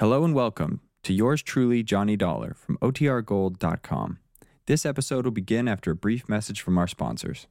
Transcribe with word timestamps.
Hello 0.00 0.24
and 0.24 0.34
welcome 0.34 0.80
to 1.04 1.12
yours 1.14 1.40
truly, 1.40 1.84
Johnny 1.84 2.16
Dollar 2.16 2.56
from 2.58 2.76
OTRGold.com. 2.78 4.18
This 4.66 4.84
episode 4.84 5.24
will 5.24 5.30
begin 5.30 5.68
after 5.68 5.92
a 5.92 5.94
brief 5.94 6.28
message 6.28 6.60
from 6.60 6.76
our 6.78 6.88
sponsors. 6.88 7.46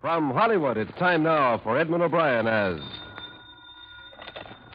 From 0.00 0.30
Hollywood, 0.30 0.76
it's 0.78 0.96
time 0.96 1.24
now 1.24 1.58
for 1.58 1.76
Edmond 1.76 2.04
O'Brien 2.04 2.46
as. 2.46 2.78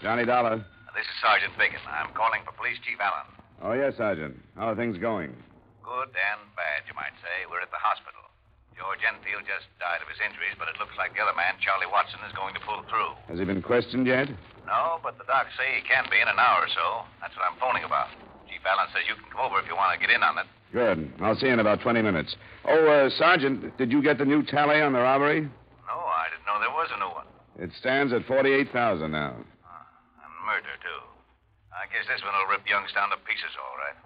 Johnny 0.04 0.26
Dollar. 0.26 0.58
This 0.58 1.08
is 1.08 1.16
Sergeant 1.24 1.54
Biggin. 1.58 1.80
I'm 1.88 2.12
calling 2.14 2.42
for 2.44 2.52
Police 2.60 2.76
Chief 2.84 3.00
Allen. 3.00 3.32
Oh, 3.64 3.72
yes, 3.80 3.96
Sergeant. 3.96 4.36
How 4.58 4.72
are 4.72 4.76
things 4.76 4.98
going? 4.98 5.32
Good 5.80 6.12
and 6.12 6.44
bad, 6.60 6.84
you 6.92 6.94
might 7.00 7.16
say. 7.24 7.48
We're 7.50 7.62
at 7.64 7.72
the 7.72 7.80
hospital. 7.80 8.20
George 8.76 9.00
Enfield 9.08 9.48
just 9.48 9.68
died 9.80 10.04
of 10.04 10.12
his 10.12 10.20
injuries, 10.20 10.60
but 10.60 10.68
it 10.68 10.76
looks 10.80 10.96
like 11.00 11.16
the 11.16 11.24
other 11.24 11.36
man, 11.40 11.56
Charlie 11.64 11.88
Watson, 11.88 12.20
is 12.28 12.36
going 12.36 12.52
to 12.56 12.64
pull 12.68 12.84
through. 12.92 13.16
Has 13.32 13.40
he 13.40 13.48
been 13.48 13.64
questioned 13.64 14.08
yet? 14.08 14.28
No, 14.70 15.02
but 15.02 15.18
the 15.18 15.26
docs 15.26 15.50
say 15.58 15.82
he 15.82 15.82
can 15.82 16.06
be 16.14 16.22
in 16.22 16.30
an 16.30 16.38
hour 16.38 16.62
or 16.62 16.70
so. 16.70 17.10
That's 17.18 17.34
what 17.34 17.50
I'm 17.50 17.58
phoning 17.58 17.84
about. 17.84 18.14
Chief 18.46 18.62
Allen 18.62 18.86
says 18.94 19.02
you 19.10 19.18
can 19.18 19.26
come 19.34 19.42
over 19.42 19.58
if 19.58 19.66
you 19.66 19.74
want 19.74 19.98
to 19.98 20.00
get 20.00 20.14
in 20.14 20.22
on 20.22 20.38
it. 20.38 20.46
Good. 20.70 21.10
I'll 21.26 21.34
see 21.36 21.50
you 21.50 21.54
in 21.58 21.60
about 21.60 21.82
20 21.82 22.02
minutes. 22.06 22.38
Oh, 22.70 22.78
uh, 22.86 23.10
Sergeant, 23.18 23.76
did 23.82 23.92
you 23.92 24.06
get 24.06 24.22
the 24.22 24.26
new 24.30 24.46
tally 24.46 24.78
on 24.82 24.94
the 24.94 25.02
robbery? 25.02 25.42
No, 25.42 25.98
I 25.98 26.30
didn't 26.30 26.46
know 26.46 26.62
there 26.62 26.70
was 26.70 26.90
a 26.94 27.00
new 27.02 27.10
one. 27.10 27.26
It 27.58 27.74
stands 27.82 28.14
at 28.14 28.24
48,000 28.30 29.10
now. 29.10 29.34
And 29.34 30.32
murder, 30.46 30.78
too. 30.86 31.02
I 31.74 31.90
guess 31.90 32.06
this 32.06 32.22
one 32.22 32.38
will 32.38 32.54
rip 32.54 32.62
Youngstown 32.70 33.10
to 33.10 33.18
pieces, 33.26 33.54
all 33.58 33.74
right. 33.82 33.98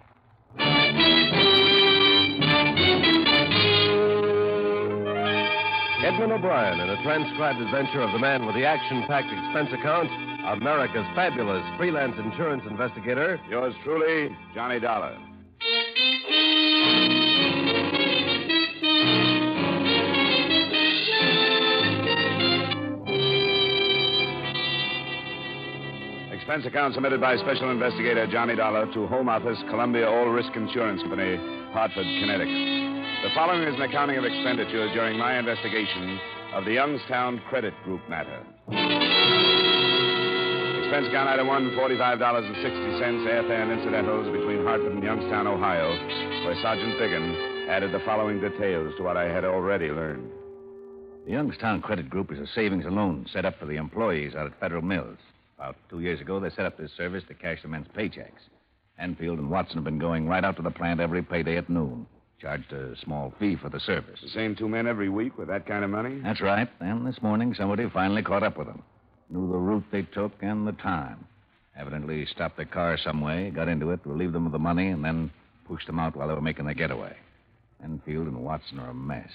Edmond 6.04 6.32
O'Brien 6.32 6.80
in 6.80 6.88
a 6.88 7.02
transcribed 7.02 7.60
adventure 7.60 8.00
of 8.00 8.12
the 8.12 8.18
man 8.18 8.46
with 8.46 8.54
the 8.54 8.64
action 8.64 9.04
packed 9.06 9.32
expense 9.32 9.72
account, 9.72 10.08
America's 10.46 11.06
fabulous 11.14 11.64
freelance 11.78 12.14
insurance 12.18 12.62
investigator. 12.68 13.40
Yours 13.48 13.74
truly, 13.82 14.36
Johnny 14.54 14.78
Dollar. 14.78 15.16
Expense 26.30 26.66
account 26.66 26.92
submitted 26.92 27.22
by 27.22 27.36
Special 27.38 27.70
Investigator 27.70 28.26
Johnny 28.26 28.54
Dollar 28.54 28.92
to 28.92 29.06
Home 29.06 29.30
Office, 29.30 29.58
Columbia 29.70 30.06
All 30.06 30.26
Risk 30.26 30.54
Insurance 30.54 31.00
Company, 31.00 31.36
Hartford, 31.72 32.04
Connecticut. 32.20 32.84
The 33.22 33.30
following 33.34 33.66
is 33.66 33.74
an 33.76 33.82
accounting 33.82 34.18
of 34.18 34.24
expenditures 34.24 34.92
during 34.92 35.18
my 35.18 35.38
investigation 35.38 36.20
of 36.52 36.66
the 36.66 36.72
Youngstown 36.72 37.40
Credit 37.48 37.72
Group 37.84 38.02
matter. 38.10 39.53
Expense 40.84 41.08
account 41.08 41.30
item 41.30 41.46
one, 41.46 41.70
$45.60 41.70 42.20
airfare 42.20 43.62
and 43.62 43.72
incidentals 43.72 44.30
between 44.30 44.62
Hartford 44.64 44.92
and 44.92 45.02
Youngstown, 45.02 45.46
Ohio, 45.46 45.88
where 46.44 46.54
Sergeant 46.60 46.98
Biggin 46.98 47.66
added 47.70 47.90
the 47.90 48.00
following 48.04 48.38
details 48.38 48.92
to 48.98 49.02
what 49.02 49.16
I 49.16 49.24
had 49.24 49.46
already 49.46 49.88
learned. 49.88 50.30
The 51.24 51.32
Youngstown 51.32 51.80
Credit 51.80 52.10
Group 52.10 52.30
is 52.30 52.38
a 52.38 52.46
savings 52.46 52.84
and 52.84 52.94
loan 52.96 53.26
set 53.32 53.46
up 53.46 53.58
for 53.58 53.64
the 53.64 53.76
employees 53.76 54.34
out 54.34 54.44
at 54.44 54.60
Federal 54.60 54.82
Mills. 54.82 55.16
About 55.56 55.76
two 55.88 56.00
years 56.00 56.20
ago, 56.20 56.38
they 56.38 56.50
set 56.50 56.66
up 56.66 56.76
this 56.76 56.92
service 56.94 57.24
to 57.28 57.34
cash 57.34 57.62
the 57.62 57.68
men's 57.68 57.88
paychecks. 57.96 58.44
Enfield 58.98 59.38
and 59.38 59.48
Watson 59.48 59.76
have 59.76 59.84
been 59.84 59.98
going 59.98 60.28
right 60.28 60.44
out 60.44 60.56
to 60.56 60.62
the 60.62 60.70
plant 60.70 61.00
every 61.00 61.22
payday 61.22 61.56
at 61.56 61.70
noon. 61.70 62.06
Charged 62.38 62.74
a 62.74 62.94
small 63.02 63.32
fee 63.38 63.56
for 63.56 63.70
the 63.70 63.80
service. 63.80 64.20
The 64.22 64.28
same 64.28 64.54
two 64.54 64.68
men 64.68 64.86
every 64.86 65.08
week 65.08 65.38
with 65.38 65.48
that 65.48 65.66
kind 65.66 65.82
of 65.82 65.88
money? 65.88 66.20
That's 66.22 66.42
right. 66.42 66.68
And 66.80 67.06
this 67.06 67.22
morning, 67.22 67.54
somebody 67.54 67.88
finally 67.88 68.22
caught 68.22 68.42
up 68.42 68.58
with 68.58 68.66
them. 68.66 68.82
Knew 69.30 69.50
the 69.50 69.58
route 69.58 69.84
they 69.90 70.02
took 70.02 70.32
and 70.42 70.66
the 70.66 70.72
time. 70.72 71.26
Evidently 71.76 72.24
stopped 72.26 72.56
their 72.56 72.66
car 72.66 72.96
some 72.96 73.20
way, 73.20 73.50
got 73.50 73.68
into 73.68 73.90
it, 73.90 74.00
relieved 74.04 74.32
them 74.32 74.46
of 74.46 74.52
the 74.52 74.58
money, 74.58 74.88
and 74.88 75.04
then 75.04 75.30
pushed 75.66 75.86
them 75.86 75.98
out 75.98 76.14
while 76.14 76.28
they 76.28 76.34
were 76.34 76.40
making 76.40 76.66
their 76.66 76.74
getaway. 76.74 77.16
Enfield 77.82 78.28
and 78.28 78.44
Watson 78.44 78.78
are 78.78 78.90
a 78.90 78.94
mess. 78.94 79.30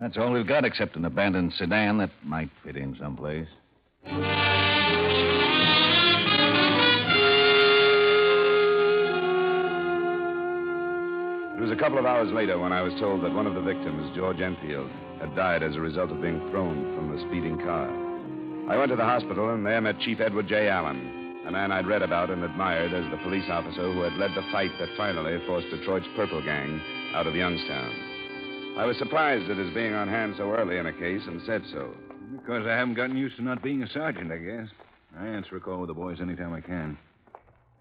That's 0.00 0.16
all 0.16 0.32
we've 0.32 0.46
got 0.46 0.64
except 0.64 0.96
an 0.96 1.04
abandoned 1.04 1.52
sedan 1.52 1.98
that 1.98 2.10
might 2.24 2.50
fit 2.64 2.76
in 2.76 2.96
someplace. 3.00 3.46
It 4.04 4.10
was 11.60 11.70
a 11.70 11.76
couple 11.76 11.98
of 11.98 12.06
hours 12.06 12.32
later 12.32 12.58
when 12.58 12.72
I 12.72 12.82
was 12.82 12.92
told 12.98 13.22
that 13.22 13.32
one 13.32 13.46
of 13.46 13.54
the 13.54 13.60
victims, 13.60 14.10
George 14.16 14.40
Enfield, 14.40 14.90
had 15.20 15.36
died 15.36 15.62
as 15.62 15.76
a 15.76 15.80
result 15.80 16.10
of 16.10 16.20
being 16.20 16.40
thrown 16.50 16.96
from 16.96 17.14
the 17.14 17.22
speeding 17.28 17.58
car. 17.58 18.11
I 18.68 18.76
went 18.76 18.90
to 18.90 18.96
the 18.96 19.04
hospital 19.04 19.50
and 19.50 19.66
there 19.66 19.80
met 19.80 19.98
Chief 20.00 20.20
Edward 20.20 20.48
J. 20.48 20.68
Allen, 20.68 21.42
a 21.46 21.50
man 21.50 21.72
I'd 21.72 21.86
read 21.86 22.02
about 22.02 22.30
and 22.30 22.44
admired 22.44 22.94
as 22.94 23.10
the 23.10 23.22
police 23.22 23.44
officer 23.50 23.92
who 23.92 24.02
had 24.02 24.14
led 24.14 24.30
the 24.34 24.46
fight 24.52 24.70
that 24.78 24.88
finally 24.96 25.36
forced 25.46 25.68
Detroit's 25.70 26.06
Purple 26.14 26.42
Gang 26.42 26.80
out 27.14 27.26
of 27.26 27.34
Youngstown. 27.34 27.92
I 28.78 28.86
was 28.86 28.96
surprised 28.98 29.50
at 29.50 29.58
his 29.58 29.74
being 29.74 29.94
on 29.94 30.08
hand 30.08 30.34
so 30.38 30.52
early 30.52 30.78
in 30.78 30.86
a 30.86 30.92
case 30.92 31.22
and 31.26 31.42
said 31.44 31.62
so. 31.72 31.92
Because 32.30 32.66
I 32.66 32.70
haven't 32.70 32.94
gotten 32.94 33.16
used 33.16 33.36
to 33.36 33.42
not 33.42 33.62
being 33.62 33.82
a 33.82 33.88
sergeant, 33.90 34.32
I 34.32 34.38
guess. 34.38 34.68
I 35.18 35.26
answer 35.26 35.56
a 35.56 35.60
call 35.60 35.80
with 35.80 35.88
the 35.88 35.94
boys 35.94 36.18
anytime 36.20 36.54
I 36.54 36.60
can. 36.60 36.96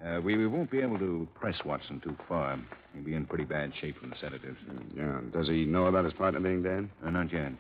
Uh, 0.06 0.20
we, 0.20 0.36
we 0.36 0.48
won't 0.48 0.72
be 0.72 0.82
able 0.82 0.98
to 0.98 1.28
press 1.40 1.56
Watson 1.64 2.02
too 2.04 2.18
far. 2.28 2.60
He'll 2.94 3.04
be 3.04 3.14
in 3.14 3.26
pretty 3.26 3.46
bad 3.46 3.72
shape 3.80 4.00
from 4.00 4.10
the 4.10 4.16
sedatives. 4.20 4.58
Yeah. 4.98 5.22
Does 5.32 5.48
he 5.48 5.64
know 5.64 5.86
about 5.86 6.06
his 6.06 6.14
partner 6.14 6.40
being 6.40 6.64
dead? 6.64 6.90
Uh, 7.06 7.12
not 7.12 7.32
yet. 7.32 7.52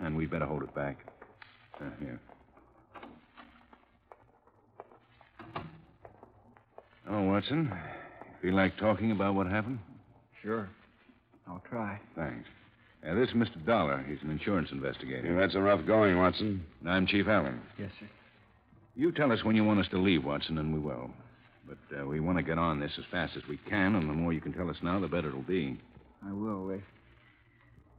And 0.00 0.14
we'd 0.14 0.30
better 0.30 0.46
hold 0.46 0.62
it 0.62 0.74
back. 0.74 0.98
Uh, 1.80 1.88
here. 1.98 2.20
Oh, 7.08 7.22
Watson. 7.36 7.70
Feel 8.40 8.54
like 8.54 8.78
talking 8.78 9.10
about 9.10 9.34
what 9.34 9.46
happened? 9.46 9.78
Sure. 10.42 10.70
I'll 11.46 11.62
try. 11.68 12.00
Thanks. 12.16 12.48
Uh, 13.06 13.14
this 13.14 13.28
is 13.28 13.34
Mr. 13.34 13.62
Dollar. 13.66 14.02
He's 14.08 14.16
an 14.22 14.30
insurance 14.30 14.70
investigator. 14.72 15.28
You've 15.28 15.38
had 15.38 15.52
some 15.52 15.60
rough 15.60 15.84
going, 15.86 16.16
Watson. 16.16 16.64
And 16.80 16.90
I'm 16.90 17.06
Chief 17.06 17.26
Allen. 17.28 17.60
Yes, 17.78 17.90
sir. 18.00 18.06
You 18.94 19.12
tell 19.12 19.32
us 19.32 19.44
when 19.44 19.54
you 19.54 19.64
want 19.64 19.80
us 19.80 19.86
to 19.90 19.98
leave, 19.98 20.24
Watson, 20.24 20.56
and 20.56 20.72
we 20.72 20.80
will. 20.80 21.10
But 21.68 22.00
uh, 22.00 22.06
we 22.06 22.20
want 22.20 22.38
to 22.38 22.42
get 22.42 22.56
on 22.56 22.80
this 22.80 22.92
as 22.96 23.04
fast 23.10 23.34
as 23.36 23.42
we 23.50 23.58
can, 23.68 23.96
and 23.96 24.08
the 24.08 24.14
more 24.14 24.32
you 24.32 24.40
can 24.40 24.54
tell 24.54 24.70
us 24.70 24.76
now, 24.82 24.98
the 24.98 25.06
better 25.06 25.28
it'll 25.28 25.42
be. 25.42 25.78
I 26.26 26.32
will. 26.32 26.66
They, 26.66 26.80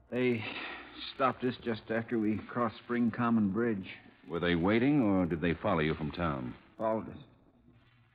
they 0.10 0.44
stopped 1.14 1.44
us 1.44 1.54
just 1.64 1.84
after 1.92 2.18
we 2.18 2.40
crossed 2.52 2.78
Spring 2.86 3.14
Common 3.16 3.50
Bridge. 3.50 3.86
Were 4.28 4.40
they 4.40 4.56
waiting, 4.56 5.04
or 5.04 5.28
did 5.28 5.42
they 5.42 5.54
follow 5.62 5.82
you 5.82 5.94
from 5.94 6.10
town? 6.10 6.56
Followed 6.80 7.10
us. 7.10 7.18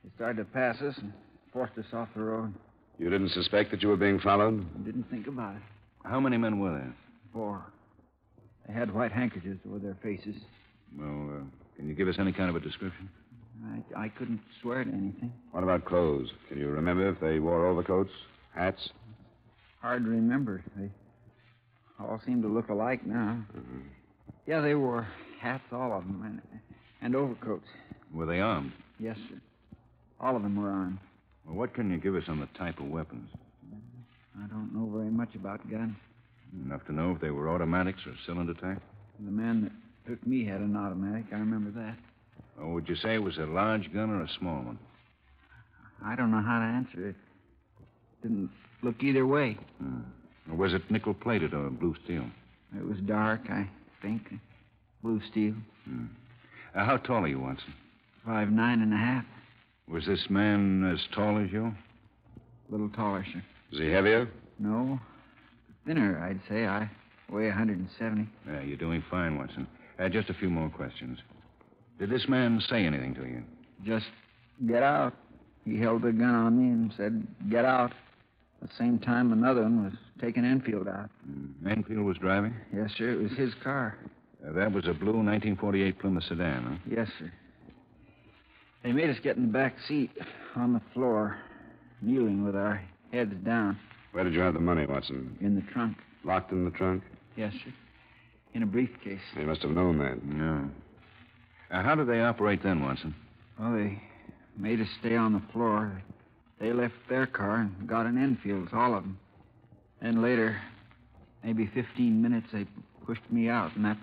They 0.03 0.09
started 0.15 0.37
to 0.37 0.45
pass 0.45 0.81
us 0.81 0.97
and 0.97 1.13
forced 1.51 1.77
us 1.77 1.85
off 1.93 2.09
the 2.15 2.21
road. 2.21 2.53
You 2.99 3.09
didn't 3.09 3.29
suspect 3.29 3.71
that 3.71 3.81
you 3.81 3.89
were 3.89 3.97
being 3.97 4.19
followed? 4.19 4.65
I 4.75 4.85
Didn't 4.85 5.09
think 5.09 5.27
about 5.27 5.55
it. 5.55 5.61
How 6.03 6.19
many 6.19 6.37
men 6.37 6.59
were 6.59 6.71
there? 6.71 6.95
Four. 7.31 7.63
They 8.67 8.73
had 8.73 8.93
white 8.93 9.11
handkerchiefs 9.11 9.59
over 9.67 9.79
their 9.79 9.97
faces. 10.03 10.35
Well, 10.97 11.29
uh, 11.37 11.43
can 11.77 11.87
you 11.87 11.95
give 11.95 12.07
us 12.07 12.15
any 12.19 12.31
kind 12.31 12.49
of 12.49 12.55
a 12.55 12.59
description? 12.59 13.09
I, 13.95 14.05
I 14.05 14.09
couldn't 14.09 14.41
swear 14.61 14.83
to 14.83 14.89
anything. 14.89 15.31
What 15.51 15.63
about 15.63 15.85
clothes? 15.85 16.29
Can 16.49 16.59
you 16.59 16.67
remember 16.67 17.09
if 17.09 17.19
they 17.19 17.39
wore 17.39 17.65
overcoats, 17.67 18.11
hats? 18.53 18.89
Hard 19.81 20.03
to 20.03 20.09
remember. 20.09 20.63
They 20.77 20.89
all 21.99 22.21
seem 22.25 22.41
to 22.41 22.47
look 22.47 22.69
alike 22.69 23.05
now. 23.05 23.43
Mm-hmm. 23.55 23.79
Yeah, 24.45 24.61
they 24.61 24.75
wore 24.75 25.07
hats, 25.39 25.63
all 25.71 25.93
of 25.93 26.03
them, 26.03 26.21
and, 26.25 26.61
and 27.01 27.15
overcoats. 27.15 27.67
Were 28.13 28.25
they 28.25 28.39
armed? 28.39 28.73
Yes, 28.99 29.17
sir. 29.29 29.41
All 30.23 30.37
of 30.37 30.41
them 30.41 30.55
were 30.55 30.69
armed. 30.69 30.99
Well, 31.45 31.55
what 31.55 31.73
can 31.73 31.91
you 31.91 31.97
give 31.97 32.15
us 32.15 32.23
on 32.29 32.39
the 32.39 32.47
type 32.57 32.79
of 32.79 32.87
weapons? 32.87 33.29
I 34.41 34.47
don't 34.47 34.73
know 34.73 34.89
very 34.97 35.11
much 35.11 35.35
about 35.35 35.69
guns. 35.69 35.97
Enough 36.65 36.85
to 36.85 36.93
know 36.93 37.11
if 37.11 37.19
they 37.19 37.29
were 37.29 37.49
automatics 37.49 37.99
or 38.07 38.13
cylinder 38.25 38.53
type? 38.53 38.81
The 39.19 39.31
man 39.31 39.63
that 39.63 40.09
took 40.09 40.25
me 40.25 40.45
had 40.45 40.61
an 40.61 40.77
automatic. 40.77 41.25
I 41.33 41.35
remember 41.35 41.71
that. 41.71 41.97
Or 42.57 42.73
would 42.73 42.87
you 42.87 42.95
say 42.95 43.15
it 43.15 43.23
was 43.23 43.37
a 43.37 43.45
large 43.45 43.93
gun 43.93 44.11
or 44.11 44.21
a 44.21 44.29
small 44.39 44.61
one? 44.63 44.79
I 46.05 46.15
don't 46.15 46.31
know 46.31 46.41
how 46.41 46.59
to 46.59 46.65
answer 46.65 47.09
it. 47.09 47.15
Didn't 48.21 48.49
look 48.81 49.03
either 49.03 49.27
way. 49.27 49.57
Hmm. 49.79 50.01
Or 50.49 50.55
was 50.55 50.73
it 50.73 50.89
nickel 50.89 51.13
plated 51.13 51.53
or 51.53 51.69
blue 51.69 51.95
steel? 52.05 52.25
It 52.77 52.85
was 52.85 52.97
dark, 52.99 53.41
I 53.49 53.69
think. 54.01 54.21
Blue 55.01 55.21
steel. 55.29 55.55
Hmm. 55.83 56.05
Uh, 56.73 56.85
how 56.85 56.97
tall 56.97 57.25
are 57.25 57.27
you, 57.27 57.39
Watson? 57.39 57.73
Five 58.25 58.49
nine 58.51 58.81
and 58.81 58.93
a 58.93 58.97
half. 58.97 59.25
Was 59.89 60.05
this 60.05 60.27
man 60.29 60.89
as 60.91 60.99
tall 61.13 61.37
as 61.43 61.51
you? 61.51 61.65
A 61.67 62.71
little 62.71 62.89
taller, 62.89 63.25
sir. 63.31 63.43
Is 63.71 63.79
he 63.79 63.89
heavier? 63.89 64.29
No. 64.59 64.99
Thinner, 65.85 66.19
I'd 66.19 66.39
say. 66.49 66.65
I 66.65 66.89
weigh 67.29 67.47
170. 67.47 68.27
Yeah, 68.47 68.61
you're 68.61 68.77
doing 68.77 69.03
fine, 69.09 69.37
Watson. 69.37 69.67
Uh, 69.99 70.09
just 70.09 70.29
a 70.29 70.33
few 70.33 70.49
more 70.49 70.69
questions. 70.69 71.19
Did 71.99 72.09
this 72.09 72.27
man 72.27 72.61
say 72.69 72.85
anything 72.85 73.13
to 73.15 73.21
you? 73.25 73.43
Just 73.85 74.07
get 74.67 74.83
out. 74.83 75.13
He 75.65 75.77
held 75.79 76.01
the 76.01 76.11
gun 76.11 76.33
on 76.35 76.57
me 76.57 76.71
and 76.73 76.93
said, 76.97 77.25
get 77.49 77.65
out. 77.65 77.91
At 78.61 78.69
the 78.69 78.75
same 78.77 78.99
time, 78.99 79.33
another 79.33 79.63
one 79.63 79.83
was 79.83 79.93
taking 80.21 80.45
Enfield 80.45 80.87
out. 80.87 81.09
Mm. 81.29 81.69
Enfield 81.69 82.05
was 82.05 82.17
driving? 82.17 82.55
Yes, 82.73 82.91
sir. 82.97 83.11
It 83.11 83.21
was 83.21 83.31
his 83.33 83.53
car. 83.63 83.97
Uh, 84.45 84.53
that 84.53 84.71
was 84.71 84.85
a 84.85 84.93
blue 84.93 85.13
1948 85.13 85.99
Plymouth 85.99 86.23
sedan, 86.23 86.63
huh? 86.63 86.75
Yes, 86.89 87.07
sir. 87.19 87.31
They 88.83 88.91
made 88.91 89.09
us 89.09 89.17
get 89.23 89.37
in 89.37 89.43
the 89.43 89.51
back 89.51 89.75
seat 89.87 90.11
on 90.55 90.73
the 90.73 90.81
floor, 90.93 91.37
kneeling 92.01 92.43
with 92.43 92.55
our 92.55 92.81
heads 93.11 93.33
down 93.45 93.79
Where 94.11 94.23
did 94.23 94.33
you 94.33 94.41
have 94.41 94.53
the 94.53 94.59
money, 94.59 94.85
Watson? 94.85 95.37
in 95.41 95.55
the 95.55 95.61
trunk. 95.71 95.97
Locked 96.23 96.51
in 96.51 96.65
the 96.65 96.71
trunk? 96.71 97.03
Yes, 97.35 97.53
sir. 97.63 97.73
In 98.53 98.63
a 98.63 98.65
briefcase. 98.65 99.21
They 99.35 99.45
must 99.45 99.61
have 99.61 99.71
known 99.71 99.97
that. 99.99 100.23
No. 100.23 100.69
Uh, 101.71 101.81
how 101.81 101.95
did 101.95 102.07
they 102.07 102.21
operate 102.21 102.61
then, 102.61 102.81
Watson? 102.81 103.15
Well, 103.59 103.73
they 103.73 104.01
made 104.57 104.79
us 104.79 104.87
stay 104.99 105.15
on 105.15 105.33
the 105.33 105.41
floor. 105.51 106.01
They 106.59 106.71
left 106.71 106.93
their 107.09 107.25
car 107.25 107.61
and 107.61 107.87
got 107.87 108.05
in 108.05 108.17
Enfield's, 108.17 108.71
all 108.73 108.93
of 108.95 109.03
them. 109.03 109.17
Then 110.01 110.21
later, 110.21 110.61
maybe 111.43 111.69
15 111.73 112.21
minutes, 112.21 112.47
they 112.53 112.67
pushed 113.05 113.29
me 113.31 113.49
out, 113.49 113.75
and 113.75 113.83
that's 113.85 113.99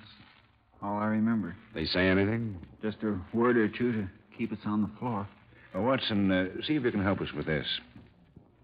all 0.82 0.98
I 0.98 1.06
remember. 1.06 1.54
They 1.74 1.84
say 1.84 2.08
anything? 2.08 2.58
Just 2.82 2.98
a 3.02 3.18
word 3.32 3.56
or 3.56 3.68
two 3.68 3.92
to 3.92 4.08
keep 4.40 4.52
us 4.52 4.58
on 4.64 4.80
the 4.80 4.90
floor. 4.98 5.28
Watson, 5.74 6.32
uh, 6.32 6.46
see 6.66 6.74
if 6.74 6.82
you 6.82 6.90
can 6.90 7.04
help 7.04 7.20
us 7.20 7.28
with 7.36 7.44
this. 7.44 7.66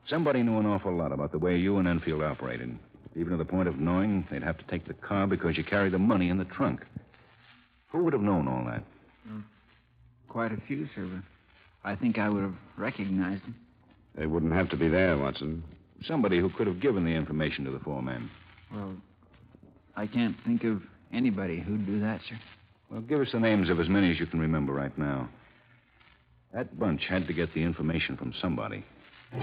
Somebody 0.09 0.43
knew 0.43 0.59
an 0.59 0.65
awful 0.65 0.97
lot 0.97 1.13
about 1.13 1.33
the 1.33 1.39
way 1.39 1.59
you 1.59 1.77
and 1.77 1.87
Enfield 1.87 2.23
operated, 2.23 2.79
even 3.15 3.33
to 3.33 3.37
the 3.37 3.45
point 3.45 3.69
of 3.69 3.79
knowing 3.79 4.27
they'd 4.31 4.43
have 4.43 4.57
to 4.57 4.65
take 4.71 4.87
the 4.89 4.95
car 4.95 5.27
because 5.27 5.59
you 5.59 5.65
carried 5.65 5.93
the 5.93 5.99
money 5.99 6.31
in 6.31 6.39
the 6.39 6.47
trunk. 6.47 6.81
Who 7.93 8.05
would 8.05 8.15
have 8.15 8.23
known 8.23 8.49
all 8.49 8.65
that? 8.65 8.83
Quite 10.31 10.53
a 10.53 10.61
few, 10.67 10.89
sir, 10.95 11.07
but 11.07 11.23
I 11.89 11.95
think 11.95 12.19
I 12.19 12.31
would 12.31 12.43
have 12.43 12.55
recognized 12.79 13.43
them. 13.43 13.55
They 14.17 14.27
wouldn't 14.27 14.55
have 14.55 14.71
to 14.71 14.77
be 14.77 14.89
there, 14.89 15.19
Watson. 15.19 15.63
Somebody 16.07 16.39
who 16.39 16.49
could 16.49 16.67
have 16.67 16.81
given 16.81 17.05
the 17.05 17.11
information 17.11 17.67
to 17.67 17.71
the 17.71 17.81
four 17.81 18.03
men. 18.03 18.31
Well, 18.73 18.95
I 19.95 20.07
can't 20.07 20.37
think 20.47 20.65
of 20.65 20.83
anybody 21.13 21.61
who'd 21.61 21.85
do 21.85 22.01
that, 22.01 22.21
sir. 22.29 22.39
Well, 22.91 23.03
give 23.03 23.21
us 23.21 23.29
the 23.33 23.41
names 23.41 23.69
of 23.69 23.79
as 23.79 23.89
many 23.89 24.11
as 24.11 24.19
you 24.19 24.27
can 24.27 24.41
remember 24.41 24.73
right 24.73 24.97
now. 24.97 25.29
That 26.53 26.79
bunch 26.79 27.03
had 27.09 27.27
to 27.27 27.33
get 27.35 27.53
the 27.55 27.63
information 27.63 28.17
from 28.17 28.33
somebody. 28.41 28.85
The 29.33 29.39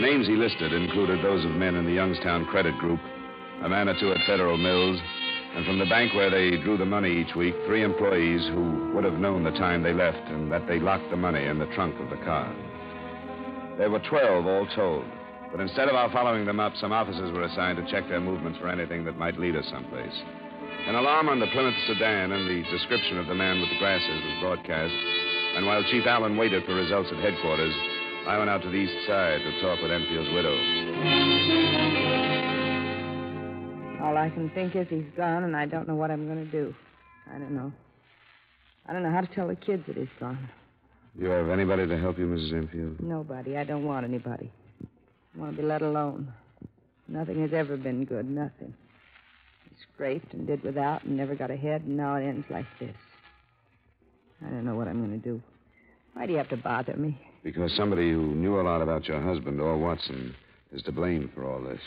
names 0.00 0.26
he 0.28 0.36
listed 0.36 0.72
included 0.72 1.24
those 1.24 1.44
of 1.44 1.50
men 1.52 1.74
in 1.74 1.84
the 1.84 1.92
Youngstown 1.92 2.46
Credit 2.46 2.76
Group, 2.78 3.00
a 3.64 3.68
man 3.68 3.88
or 3.88 3.98
two 3.98 4.12
at 4.12 4.24
Federal 4.26 4.56
Mills, 4.56 5.00
and 5.56 5.66
from 5.66 5.78
the 5.78 5.86
bank 5.86 6.14
where 6.14 6.30
they 6.30 6.50
drew 6.62 6.76
the 6.76 6.84
money 6.84 7.10
each 7.20 7.34
week, 7.34 7.54
three 7.66 7.82
employees 7.82 8.46
who 8.48 8.92
would 8.94 9.04
have 9.04 9.18
known 9.18 9.42
the 9.42 9.50
time 9.52 9.82
they 9.82 9.94
left 9.94 10.28
and 10.28 10.52
that 10.52 10.68
they 10.68 10.78
locked 10.78 11.10
the 11.10 11.16
money 11.16 11.46
in 11.46 11.58
the 11.58 11.66
trunk 11.74 11.98
of 11.98 12.10
the 12.10 12.24
car. 12.24 12.54
There 13.78 13.90
were 13.90 14.02
12 14.08 14.46
all 14.46 14.66
told, 14.76 15.04
but 15.50 15.60
instead 15.60 15.88
of 15.88 15.96
our 15.96 16.12
following 16.12 16.44
them 16.44 16.60
up, 16.60 16.74
some 16.76 16.92
officers 16.92 17.32
were 17.32 17.42
assigned 17.42 17.78
to 17.78 17.90
check 17.90 18.08
their 18.08 18.20
movements 18.20 18.58
for 18.60 18.68
anything 18.68 19.04
that 19.06 19.18
might 19.18 19.38
lead 19.38 19.56
us 19.56 19.66
someplace. 19.70 20.22
An 20.86 20.94
alarm 20.94 21.28
on 21.28 21.40
the 21.40 21.46
Plymouth 21.48 21.74
sedan 21.86 22.32
and 22.32 22.48
the 22.48 22.62
description 22.70 23.18
of 23.18 23.26
the 23.26 23.34
man 23.34 23.60
with 23.60 23.68
the 23.70 23.78
glasses 23.78 24.22
was 24.24 24.40
broadcast, 24.40 24.94
and 25.56 25.66
while 25.66 25.82
Chief 25.90 26.06
Allen 26.06 26.36
waited 26.36 26.64
for 26.64 26.74
results 26.74 27.10
at 27.12 27.18
headquarters, 27.18 27.74
I 28.26 28.38
went 28.38 28.50
out 28.50 28.62
to 28.62 28.68
the 28.68 28.76
east 28.76 29.06
side 29.06 29.40
to 29.40 29.60
talk 29.60 29.82
with 29.82 29.90
Enfield's 29.90 30.30
widow. 30.32 30.54
All 34.02 34.16
I 34.16 34.30
can 34.30 34.50
think 34.54 34.76
is 34.76 34.86
he's 34.88 35.10
gone, 35.16 35.44
and 35.44 35.56
I 35.56 35.66
don't 35.66 35.88
know 35.88 35.94
what 35.96 36.10
I'm 36.10 36.26
going 36.26 36.44
to 36.44 36.50
do. 36.50 36.74
I 37.34 37.38
don't 37.38 37.52
know. 37.52 37.72
I 38.86 38.92
don't 38.92 39.02
know 39.02 39.10
how 39.10 39.20
to 39.20 39.34
tell 39.34 39.48
the 39.48 39.56
kids 39.56 39.82
that 39.86 39.96
he's 39.96 40.08
gone. 40.18 40.48
You 41.18 41.26
have 41.30 41.50
anybody 41.50 41.86
to 41.86 41.98
help 41.98 42.18
you, 42.18 42.26
Mrs. 42.26 42.52
Enfield? 42.52 43.00
Nobody. 43.00 43.56
I 43.56 43.64
don't 43.64 43.84
want 43.84 44.04
anybody. 44.04 44.50
I 45.34 45.38
want 45.38 45.56
to 45.56 45.62
be 45.62 45.66
let 45.66 45.82
alone. 45.82 46.32
Nothing 47.08 47.42
has 47.42 47.52
ever 47.52 47.76
been 47.76 48.04
good. 48.04 48.28
Nothing. 48.30 48.72
Scraped 49.94 50.32
and 50.32 50.46
did 50.46 50.62
without 50.62 51.04
and 51.04 51.16
never 51.16 51.34
got 51.34 51.50
ahead, 51.50 51.82
and 51.82 51.96
now 51.96 52.16
it 52.16 52.26
ends 52.26 52.46
like 52.50 52.66
this. 52.80 52.96
I 54.44 54.50
don't 54.50 54.64
know 54.64 54.76
what 54.76 54.88
I'm 54.88 55.04
going 55.04 55.20
to 55.20 55.28
do. 55.28 55.42
Why 56.14 56.26
do 56.26 56.32
you 56.32 56.38
have 56.38 56.48
to 56.50 56.56
bother 56.56 56.96
me? 56.96 57.20
Because 57.42 57.72
somebody 57.76 58.10
who 58.10 58.34
knew 58.34 58.60
a 58.60 58.62
lot 58.62 58.82
about 58.82 59.06
your 59.06 59.20
husband, 59.20 59.60
or 59.60 59.76
Watson, 59.76 60.34
is 60.72 60.82
to 60.82 60.92
blame 60.92 61.30
for 61.34 61.44
all 61.44 61.62
this. 61.62 61.80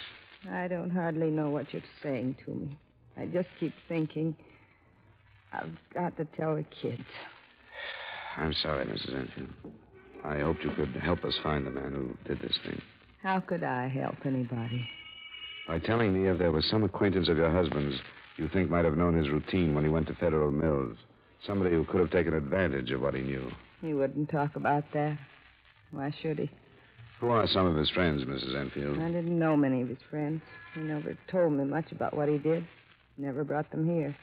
I 0.49 0.67
don't 0.67 0.89
hardly 0.89 1.29
know 1.29 1.49
what 1.49 1.71
you're 1.73 1.81
saying 2.01 2.37
to 2.45 2.51
me. 2.51 2.77
I 3.17 3.25
just 3.25 3.49
keep 3.59 3.73
thinking 3.87 4.35
I've 5.53 5.77
got 5.93 6.15
to 6.17 6.25
tell 6.37 6.55
the 6.55 6.65
kids. 6.81 7.03
I'm 8.37 8.53
sorry, 8.53 8.85
Mrs. 8.85 9.15
Enfield. 9.15 9.49
I 10.23 10.39
hoped 10.39 10.63
you 10.63 10.71
could 10.71 10.95
help 11.01 11.23
us 11.25 11.33
find 11.43 11.65
the 11.65 11.71
man 11.71 11.91
who 11.91 12.15
did 12.27 12.41
this 12.41 12.57
thing. 12.65 12.81
How 13.21 13.39
could 13.39 13.63
I 13.63 13.87
help 13.87 14.15
anybody? 14.25 14.87
By 15.71 15.79
telling 15.79 16.11
me 16.11 16.29
if 16.29 16.37
there 16.37 16.51
was 16.51 16.65
some 16.65 16.83
acquaintance 16.83 17.29
of 17.29 17.37
your 17.37 17.49
husband's 17.49 17.95
you 18.35 18.49
think 18.49 18.69
might 18.69 18.83
have 18.83 18.97
known 18.97 19.15
his 19.15 19.29
routine 19.29 19.73
when 19.73 19.85
he 19.85 19.89
went 19.89 20.05
to 20.07 20.15
Federal 20.15 20.51
Mills. 20.51 20.97
Somebody 21.47 21.73
who 21.73 21.85
could 21.85 22.01
have 22.01 22.11
taken 22.11 22.33
advantage 22.33 22.91
of 22.91 22.99
what 22.99 23.13
he 23.13 23.21
knew. 23.21 23.49
He 23.79 23.93
wouldn't 23.93 24.29
talk 24.29 24.57
about 24.57 24.83
that. 24.93 25.17
Why 25.91 26.13
should 26.21 26.39
he? 26.39 26.51
Who 27.21 27.29
are 27.29 27.47
some 27.47 27.67
of 27.67 27.77
his 27.77 27.89
friends, 27.89 28.25
Mrs. 28.25 28.53
Enfield? 28.53 28.99
I 28.99 29.11
didn't 29.11 29.39
know 29.39 29.55
many 29.55 29.81
of 29.81 29.87
his 29.87 29.99
friends. 30.09 30.41
He 30.75 30.81
never 30.81 31.17
told 31.29 31.53
me 31.53 31.63
much 31.63 31.89
about 31.93 32.17
what 32.17 32.27
he 32.27 32.37
did. 32.37 32.67
Never 33.17 33.45
brought 33.45 33.71
them 33.71 33.85
here. 33.85 34.13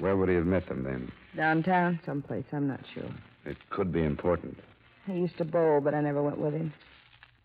Where 0.00 0.16
would 0.16 0.28
he 0.28 0.34
have 0.34 0.46
met 0.46 0.66
them 0.66 0.82
then? 0.82 1.12
Downtown, 1.36 2.00
someplace, 2.04 2.46
I'm 2.52 2.66
not 2.66 2.80
sure. 2.94 3.14
It 3.44 3.58
could 3.70 3.92
be 3.92 4.02
important. 4.02 4.58
He 5.06 5.12
used 5.12 5.38
to 5.38 5.44
bowl, 5.44 5.80
but 5.80 5.94
I 5.94 6.00
never 6.00 6.20
went 6.20 6.38
with 6.38 6.54
him. 6.54 6.72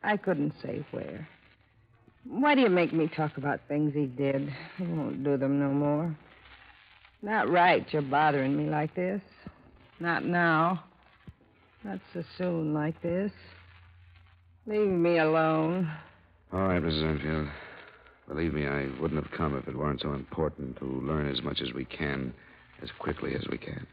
I 0.01 0.17
couldn't 0.17 0.53
say 0.63 0.83
where. 0.89 1.27
Why 2.27 2.55
do 2.55 2.61
you 2.61 2.69
make 2.69 2.91
me 2.91 3.07
talk 3.07 3.37
about 3.37 3.59
things 3.67 3.93
he 3.93 4.05
did? 4.05 4.51
I 4.79 4.83
won't 4.83 5.23
do 5.23 5.37
them 5.37 5.59
no 5.59 5.69
more. 5.69 6.15
Not 7.21 7.49
right 7.49 7.85
you're 7.91 8.01
bothering 8.01 8.57
me 8.57 8.69
like 8.69 8.93
this. 8.95 9.21
Not 9.99 10.25
now. 10.25 10.83
Not 11.83 11.99
so 12.13 12.23
soon 12.37 12.73
like 12.73 12.99
this. 13.01 13.31
Leave 14.67 14.87
me 14.87 15.19
alone. 15.19 15.91
All 16.51 16.61
right, 16.61 16.81
Mrs. 16.81 17.03
Enfield. 17.03 17.47
Believe 18.27 18.53
me, 18.53 18.65
I 18.65 18.87
wouldn't 18.99 19.23
have 19.23 19.31
come 19.31 19.55
if 19.55 19.67
it 19.67 19.77
weren't 19.77 20.01
so 20.01 20.13
important 20.13 20.77
to 20.77 20.85
learn 20.85 21.29
as 21.31 21.43
much 21.43 21.61
as 21.61 21.73
we 21.73 21.85
can, 21.85 22.33
as 22.81 22.89
quickly 22.97 23.35
as 23.35 23.45
we 23.51 23.59
can. 23.59 23.85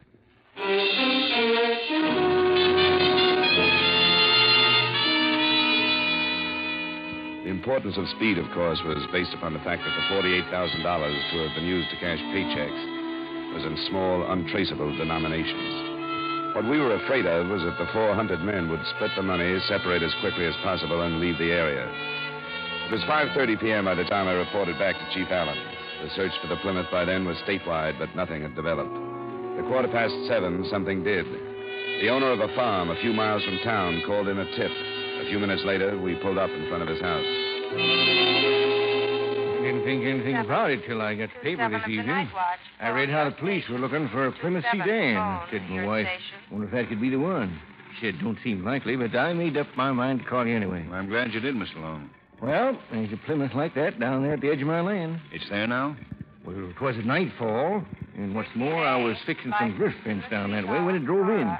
The 7.42 7.50
importance 7.50 7.98
of 7.98 8.06
speed, 8.14 8.38
of 8.38 8.46
course, 8.54 8.78
was 8.86 9.02
based 9.10 9.34
upon 9.34 9.52
the 9.52 9.64
fact 9.66 9.82
that 9.82 9.90
the 9.90 10.14
$48,000 10.14 10.46
to 10.78 11.36
have 11.42 11.54
been 11.58 11.66
used 11.66 11.90
to 11.90 11.98
cash 11.98 12.22
paychecks 12.30 12.82
was 13.58 13.66
in 13.66 13.74
small, 13.90 14.30
untraceable 14.30 14.94
denominations. 14.96 16.54
What 16.54 16.70
we 16.70 16.78
were 16.78 16.94
afraid 16.94 17.26
of 17.26 17.48
was 17.50 17.66
that 17.66 17.74
the 17.82 17.90
400 17.90 18.46
men 18.46 18.70
would 18.70 18.86
split 18.94 19.10
the 19.16 19.26
money, 19.26 19.58
separate 19.66 20.04
as 20.04 20.14
quickly 20.20 20.46
as 20.46 20.54
possible, 20.62 21.02
and 21.02 21.18
leave 21.18 21.36
the 21.38 21.50
area. 21.50 21.82
It 22.86 22.92
was 22.92 23.02
5.30 23.10 23.58
p.m. 23.58 23.84
by 23.86 23.96
the 23.96 24.04
time 24.04 24.28
I 24.28 24.38
reported 24.38 24.78
back 24.78 24.94
to 24.94 25.10
Chief 25.12 25.26
Allen. 25.26 25.58
The 26.04 26.14
search 26.14 26.32
for 26.40 26.46
the 26.46 26.62
Plymouth 26.62 26.92
by 26.92 27.04
then 27.04 27.24
was 27.26 27.36
statewide, 27.38 27.98
but 27.98 28.14
nothing 28.14 28.42
had 28.42 28.54
developed. 28.54 28.94
At 29.58 29.66
quarter 29.66 29.88
past 29.88 30.14
seven, 30.28 30.64
something 30.70 31.02
did. 31.02 31.26
The 31.26 32.08
owner 32.08 32.30
of 32.30 32.38
a 32.38 32.54
farm 32.54 32.90
a 32.90 33.00
few 33.02 33.12
miles 33.12 33.42
from 33.42 33.58
town 33.64 34.00
called 34.06 34.28
in 34.28 34.38
a 34.38 34.46
tip. 34.54 34.70
A 35.32 35.34
few 35.34 35.40
minutes 35.40 35.64
later, 35.64 35.98
we 35.98 36.14
pulled 36.16 36.36
up 36.36 36.50
in 36.50 36.68
front 36.68 36.82
of 36.82 36.90
his 36.90 37.00
house. 37.00 37.24
I 37.24 37.78
Didn't 39.62 39.82
think 39.82 40.04
anything 40.04 40.36
about 40.36 40.70
it 40.70 40.84
till 40.86 41.00
I 41.00 41.14
got 41.14 41.30
the 41.32 41.40
paper 41.40 41.70
this 41.70 41.88
evening. 41.88 42.28
I 42.78 42.90
read 42.90 43.08
how 43.08 43.24
the 43.24 43.30
police 43.30 43.64
were 43.70 43.78
looking 43.78 44.10
for 44.10 44.26
a 44.26 44.32
Plymouth 44.32 44.66
sedan. 44.70 45.40
Said 45.50 45.62
my 45.70 45.86
wife, 45.86 46.06
wonder 46.50 46.66
if 46.66 46.72
that 46.74 46.90
could 46.90 47.00
be 47.00 47.08
the 47.08 47.18
one. 47.18 47.58
She 47.98 48.04
said, 48.04 48.20
don't 48.20 48.36
seem 48.44 48.62
likely, 48.62 48.94
but 48.94 49.16
I 49.16 49.32
made 49.32 49.56
up 49.56 49.68
my 49.74 49.90
mind 49.90 50.20
to 50.20 50.26
call 50.26 50.46
you 50.46 50.54
anyway. 50.54 50.86
I'm 50.92 51.08
glad 51.08 51.32
you 51.32 51.40
did, 51.40 51.54
Mr. 51.54 51.76
Long. 51.76 52.10
Well, 52.42 52.78
there's 52.92 53.10
a 53.14 53.16
Plymouth 53.24 53.54
like 53.54 53.74
that 53.74 53.98
down 53.98 54.22
there 54.22 54.34
at 54.34 54.42
the 54.42 54.50
edge 54.50 54.60
of 54.60 54.66
my 54.66 54.82
land. 54.82 55.18
It's 55.32 55.48
there 55.48 55.66
now? 55.66 55.96
Well, 56.44 56.56
it 56.58 56.78
was 56.78 56.98
at 56.98 57.06
nightfall, 57.06 57.82
and 58.18 58.34
what's 58.34 58.54
more, 58.54 58.84
I 58.84 59.02
was 59.02 59.16
fixing 59.24 59.54
some 59.58 59.78
drift 59.78 59.96
fence 60.04 60.24
down 60.30 60.50
that 60.50 60.68
way 60.68 60.82
when 60.82 60.94
it 60.94 61.06
drove 61.06 61.30
in. 61.30 61.56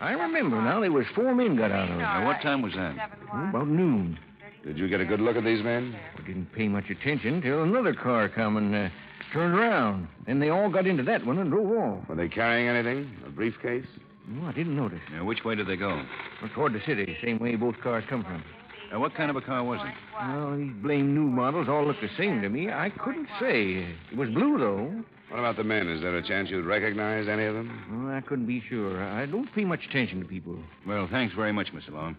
I 0.00 0.12
remember 0.12 0.60
now 0.60 0.80
there 0.80 0.90
was 0.90 1.06
four 1.14 1.34
men 1.34 1.56
got 1.56 1.70
out 1.70 1.90
of 1.90 1.96
it. 1.96 1.98
Now, 1.98 2.24
what 2.26 2.40
time 2.40 2.62
was 2.62 2.72
that? 2.74 3.10
Oh, 3.32 3.48
about 3.50 3.68
noon. 3.68 4.18
Did 4.64 4.78
you 4.78 4.88
get 4.88 5.00
a 5.00 5.04
good 5.04 5.20
look 5.20 5.36
at 5.36 5.44
these 5.44 5.62
men? 5.62 5.96
I 6.18 6.26
didn't 6.26 6.52
pay 6.52 6.68
much 6.68 6.90
attention 6.90 7.42
till 7.42 7.62
another 7.62 7.94
car 7.94 8.28
come 8.28 8.56
and 8.56 8.74
uh, 8.74 8.88
turned 9.32 9.54
around. 9.54 10.08
Then 10.26 10.38
they 10.38 10.48
all 10.48 10.70
got 10.70 10.86
into 10.86 11.02
that 11.04 11.24
one 11.24 11.38
and 11.38 11.50
drove 11.50 11.70
off. 11.70 12.08
Were 12.08 12.14
they 12.14 12.28
carrying 12.28 12.68
anything? 12.68 13.10
A 13.26 13.30
briefcase? 13.30 13.86
No, 14.26 14.46
I 14.46 14.52
didn't 14.52 14.76
notice. 14.76 15.00
Now, 15.12 15.24
which 15.24 15.44
way 15.44 15.54
did 15.54 15.66
they 15.66 15.76
go? 15.76 16.02
Well, 16.40 16.50
toward 16.54 16.72
the 16.72 16.80
city, 16.86 17.16
same 17.22 17.38
way 17.38 17.56
both 17.56 17.78
cars 17.82 18.04
come 18.08 18.22
from. 18.22 18.42
Now, 18.90 19.00
what 19.00 19.14
kind 19.14 19.30
of 19.30 19.36
a 19.36 19.40
car 19.40 19.62
was 19.64 19.80
it? 19.84 19.94
Well, 20.18 20.56
these 20.56 20.72
blame 20.82 21.14
new 21.14 21.24
models 21.24 21.68
all 21.68 21.86
look 21.86 22.00
the 22.00 22.10
same 22.18 22.42
to 22.42 22.48
me. 22.48 22.70
I 22.70 22.90
couldn't 22.90 23.28
say. 23.38 23.86
It 24.10 24.16
was 24.16 24.28
blue, 24.30 24.58
though. 24.58 25.04
What 25.30 25.38
about 25.38 25.56
the 25.56 25.64
men? 25.64 25.88
Is 25.88 26.00
there 26.00 26.16
a 26.16 26.26
chance 26.26 26.50
you'd 26.50 26.66
recognize 26.66 27.28
any 27.28 27.44
of 27.44 27.54
them? 27.54 28.04
Well, 28.04 28.16
I 28.16 28.20
couldn't 28.20 28.46
be 28.46 28.60
sure. 28.68 29.00
I 29.02 29.26
don't 29.26 29.52
pay 29.54 29.64
much 29.64 29.80
attention 29.88 30.20
to 30.20 30.26
people. 30.26 30.58
Well, 30.84 31.06
thanks 31.08 31.34
very 31.36 31.52
much, 31.52 31.68
Mr. 31.72 31.92
Long. 31.92 32.16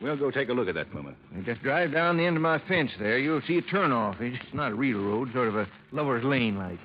We'll 0.00 0.16
go 0.16 0.32
take 0.32 0.48
a 0.48 0.52
look 0.52 0.66
at 0.66 0.74
that 0.74 0.90
Plymouth. 0.90 1.14
Just 1.44 1.62
drive 1.62 1.92
down 1.92 2.16
the 2.16 2.26
end 2.26 2.36
of 2.36 2.42
my 2.42 2.58
fence 2.66 2.90
there. 2.98 3.18
You'll 3.18 3.42
see 3.46 3.58
a 3.58 3.62
turnoff. 3.62 4.20
It's 4.20 4.42
not 4.52 4.72
a 4.72 4.74
real 4.74 4.98
road, 4.98 5.30
sort 5.32 5.46
of 5.46 5.56
a 5.56 5.68
lover's 5.92 6.24
lane 6.24 6.58
like. 6.58 6.80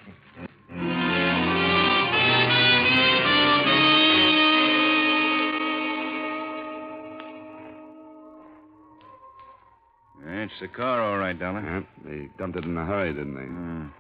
It's 10.23 10.53
the 10.61 10.67
car, 10.67 11.01
all 11.01 11.17
right, 11.17 11.37
Dollar. 11.37 11.61
Yeah, 11.61 11.81
they 12.05 12.29
dumped 12.37 12.57
it 12.57 12.63
in 12.63 12.77
a 12.77 12.85
hurry, 12.85 13.13
didn't 13.13 13.35
they? 13.35 13.41
Mm. 13.41 13.91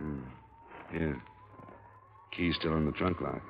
Hmm. 0.00 0.20
Yeah. 0.94 1.12
Key's 2.36 2.56
still 2.56 2.76
in 2.76 2.86
the 2.86 2.92
trunk 2.92 3.20
lock. 3.20 3.42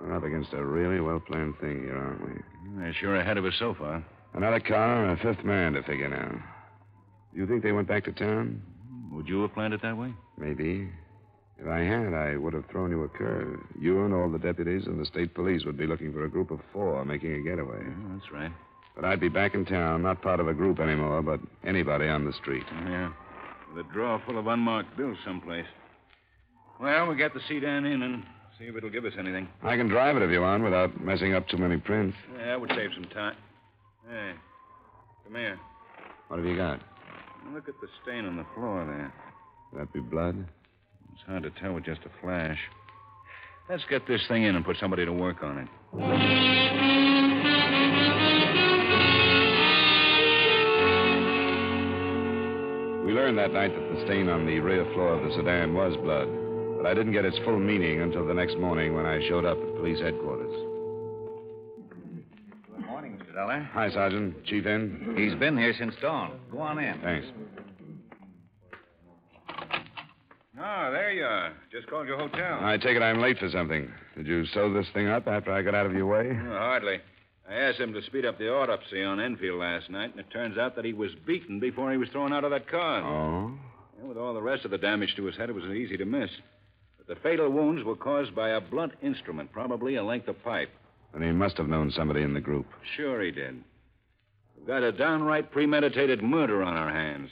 We're 0.00 0.14
up 0.14 0.24
against 0.24 0.52
a 0.52 0.64
really 0.64 1.00
well 1.00 1.20
planned 1.20 1.58
thing 1.58 1.84
here, 1.84 1.96
aren't 1.96 2.22
we? 2.22 2.32
They're 2.78 2.92
sure 2.94 3.16
ahead 3.16 3.38
of 3.38 3.44
us 3.44 3.54
so 3.58 3.74
far. 3.74 4.04
Another 4.34 4.60
car 4.60 5.04
and 5.06 5.18
a 5.18 5.22
fifth 5.22 5.44
man 5.44 5.72
to 5.72 5.82
figure 5.82 6.08
now. 6.08 6.42
You 7.32 7.46
think 7.46 7.62
they 7.62 7.72
went 7.72 7.88
back 7.88 8.04
to 8.04 8.12
town? 8.12 8.62
Would 9.12 9.28
you 9.28 9.42
have 9.42 9.54
planned 9.54 9.72
it 9.72 9.82
that 9.82 9.96
way? 9.96 10.12
Maybe. 10.36 10.88
If 11.58 11.66
I 11.66 11.80
had, 11.80 12.12
I 12.12 12.36
would 12.36 12.52
have 12.52 12.66
thrown 12.66 12.90
you 12.90 13.02
a 13.04 13.08
curve. 13.08 13.60
You 13.80 14.04
and 14.04 14.12
all 14.12 14.30
the 14.30 14.38
deputies 14.38 14.86
and 14.86 15.00
the 15.00 15.06
state 15.06 15.32
police 15.34 15.64
would 15.64 15.78
be 15.78 15.86
looking 15.86 16.12
for 16.12 16.24
a 16.24 16.28
group 16.28 16.50
of 16.50 16.60
four 16.72 17.02
making 17.06 17.32
a 17.32 17.40
getaway. 17.40 17.78
Yeah, 17.80 17.94
that's 18.12 18.30
right. 18.30 18.52
But 18.94 19.06
I'd 19.06 19.20
be 19.20 19.28
back 19.28 19.54
in 19.54 19.64
town, 19.64 20.02
not 20.02 20.20
part 20.20 20.40
of 20.40 20.48
a 20.48 20.54
group 20.54 20.80
anymore, 20.80 21.22
but 21.22 21.40
anybody 21.64 22.08
on 22.08 22.26
the 22.26 22.32
street. 22.34 22.64
Yeah. 22.70 23.10
With 23.74 23.86
a 23.86 23.92
drawer 23.92 24.20
full 24.26 24.38
of 24.38 24.46
unmarked 24.46 24.96
bills 24.96 25.16
someplace. 25.24 25.66
Well, 26.80 27.06
we 27.08 27.16
got 27.16 27.32
the 27.34 27.40
sedan 27.48 27.84
in 27.86 28.02
and 28.02 28.22
see 28.58 28.66
if 28.66 28.76
it'll 28.76 28.90
give 28.90 29.04
us 29.04 29.14
anything. 29.18 29.48
I 29.62 29.76
can 29.76 29.88
drive 29.88 30.16
it 30.16 30.22
if 30.22 30.30
you 30.30 30.40
want 30.42 30.62
without 30.62 31.00
messing 31.00 31.34
up 31.34 31.48
too 31.48 31.56
many 31.56 31.78
prints. 31.78 32.16
Yeah, 32.38 32.46
that 32.46 32.60
would 32.60 32.70
save 32.70 32.90
some 32.94 33.04
time. 33.06 33.36
Hey, 34.08 34.32
come 35.24 35.34
here. 35.34 35.58
What 36.28 36.38
have 36.38 36.46
you 36.46 36.56
got? 36.56 36.80
Look 37.52 37.68
at 37.68 37.74
the 37.80 37.88
stain 38.02 38.24
on 38.26 38.36
the 38.36 38.46
floor 38.54 38.84
there. 38.84 39.12
Could 39.70 39.80
That 39.80 39.92
be 39.92 40.00
blood? 40.00 40.36
It's 41.14 41.22
hard 41.26 41.42
to 41.44 41.50
tell 41.50 41.72
with 41.72 41.84
just 41.84 42.00
a 42.02 42.10
flash. 42.20 42.58
Let's 43.70 43.84
get 43.88 44.06
this 44.06 44.20
thing 44.28 44.44
in 44.44 44.54
and 44.54 44.64
put 44.64 44.76
somebody 44.78 45.04
to 45.04 45.12
work 45.12 45.42
on 45.42 45.58
it. 45.58 46.76
We 53.06 53.12
learned 53.12 53.38
that 53.38 53.52
night 53.52 53.72
that 53.72 53.94
the 53.94 54.04
stain 54.04 54.28
on 54.28 54.46
the 54.46 54.58
rear 54.58 54.84
floor 54.94 55.14
of 55.14 55.22
the 55.28 55.34
sedan 55.36 55.74
was 55.74 55.96
blood, 56.02 56.26
but 56.76 56.86
I 56.86 56.94
didn't 56.94 57.12
get 57.12 57.24
its 57.24 57.38
full 57.38 57.58
meaning 57.58 58.00
until 58.02 58.26
the 58.26 58.34
next 58.34 58.56
morning 58.58 58.94
when 58.94 59.06
I 59.06 59.26
showed 59.28 59.44
up 59.44 59.58
at 59.58 59.74
police 59.76 60.00
headquarters. 60.00 60.52
Good 62.76 62.86
morning, 62.86 63.18
Mr. 63.18 63.34
Dollar. 63.34 63.68
Hi, 63.72 63.90
Sergeant. 63.90 64.44
Chief 64.44 64.66
in? 64.66 65.14
He's 65.16 65.34
been 65.38 65.56
here 65.56 65.74
since 65.78 65.94
dawn. 66.00 66.38
Go 66.50 66.58
on 66.58 66.78
in. 66.78 67.00
Thanks. 67.00 67.26
Oh, 70.58 70.90
there 70.90 71.12
you 71.12 71.24
are. 71.24 71.52
Just 71.70 71.86
called 71.88 72.06
your 72.06 72.18
hotel. 72.18 72.58
I 72.62 72.76
take 72.78 72.96
it 72.96 73.02
I'm 73.02 73.20
late 73.20 73.38
for 73.38 73.50
something. 73.50 73.90
Did 74.16 74.26
you 74.26 74.46
sew 74.46 74.72
this 74.72 74.86
thing 74.94 75.08
up 75.08 75.26
after 75.26 75.52
I 75.52 75.62
got 75.62 75.74
out 75.74 75.86
of 75.86 75.92
your 75.92 76.06
way? 76.06 76.30
Oh, 76.30 76.58
hardly. 76.58 76.98
I 77.48 77.54
asked 77.54 77.78
him 77.78 77.92
to 77.92 78.02
speed 78.02 78.24
up 78.24 78.38
the 78.38 78.50
autopsy 78.52 79.02
on 79.02 79.20
Enfield 79.20 79.60
last 79.60 79.90
night, 79.90 80.10
and 80.10 80.20
it 80.20 80.30
turns 80.32 80.58
out 80.58 80.74
that 80.76 80.84
he 80.84 80.92
was 80.92 81.12
beaten 81.26 81.60
before 81.60 81.92
he 81.92 81.98
was 81.98 82.08
thrown 82.08 82.32
out 82.32 82.44
of 82.44 82.50
that 82.50 82.68
car. 82.68 83.02
Oh? 83.02 83.52
And 84.00 84.08
with 84.08 84.18
all 84.18 84.34
the 84.34 84.42
rest 84.42 84.64
of 84.64 84.70
the 84.70 84.78
damage 84.78 85.14
to 85.16 85.24
his 85.24 85.36
head, 85.36 85.50
it 85.50 85.54
was 85.54 85.64
easy 85.64 85.96
to 85.96 86.04
miss. 86.04 86.30
But 87.06 87.16
the 87.16 87.20
fatal 87.22 87.50
wounds 87.50 87.84
were 87.84 87.96
caused 87.96 88.34
by 88.34 88.50
a 88.50 88.60
blunt 88.60 88.92
instrument, 89.02 89.52
probably 89.52 89.96
a 89.96 90.02
length 90.02 90.28
of 90.28 90.42
pipe. 90.42 90.70
And 91.12 91.22
he 91.22 91.30
must 91.30 91.56
have 91.56 91.68
known 91.68 91.90
somebody 91.90 92.22
in 92.22 92.34
the 92.34 92.40
group. 92.40 92.66
Sure 92.96 93.22
he 93.22 93.30
did. 93.30 93.62
We've 94.56 94.66
got 94.66 94.82
a 94.82 94.92
downright 94.92 95.50
premeditated 95.50 96.22
murder 96.22 96.62
on 96.62 96.76
our 96.76 96.90
hands. 96.90 97.30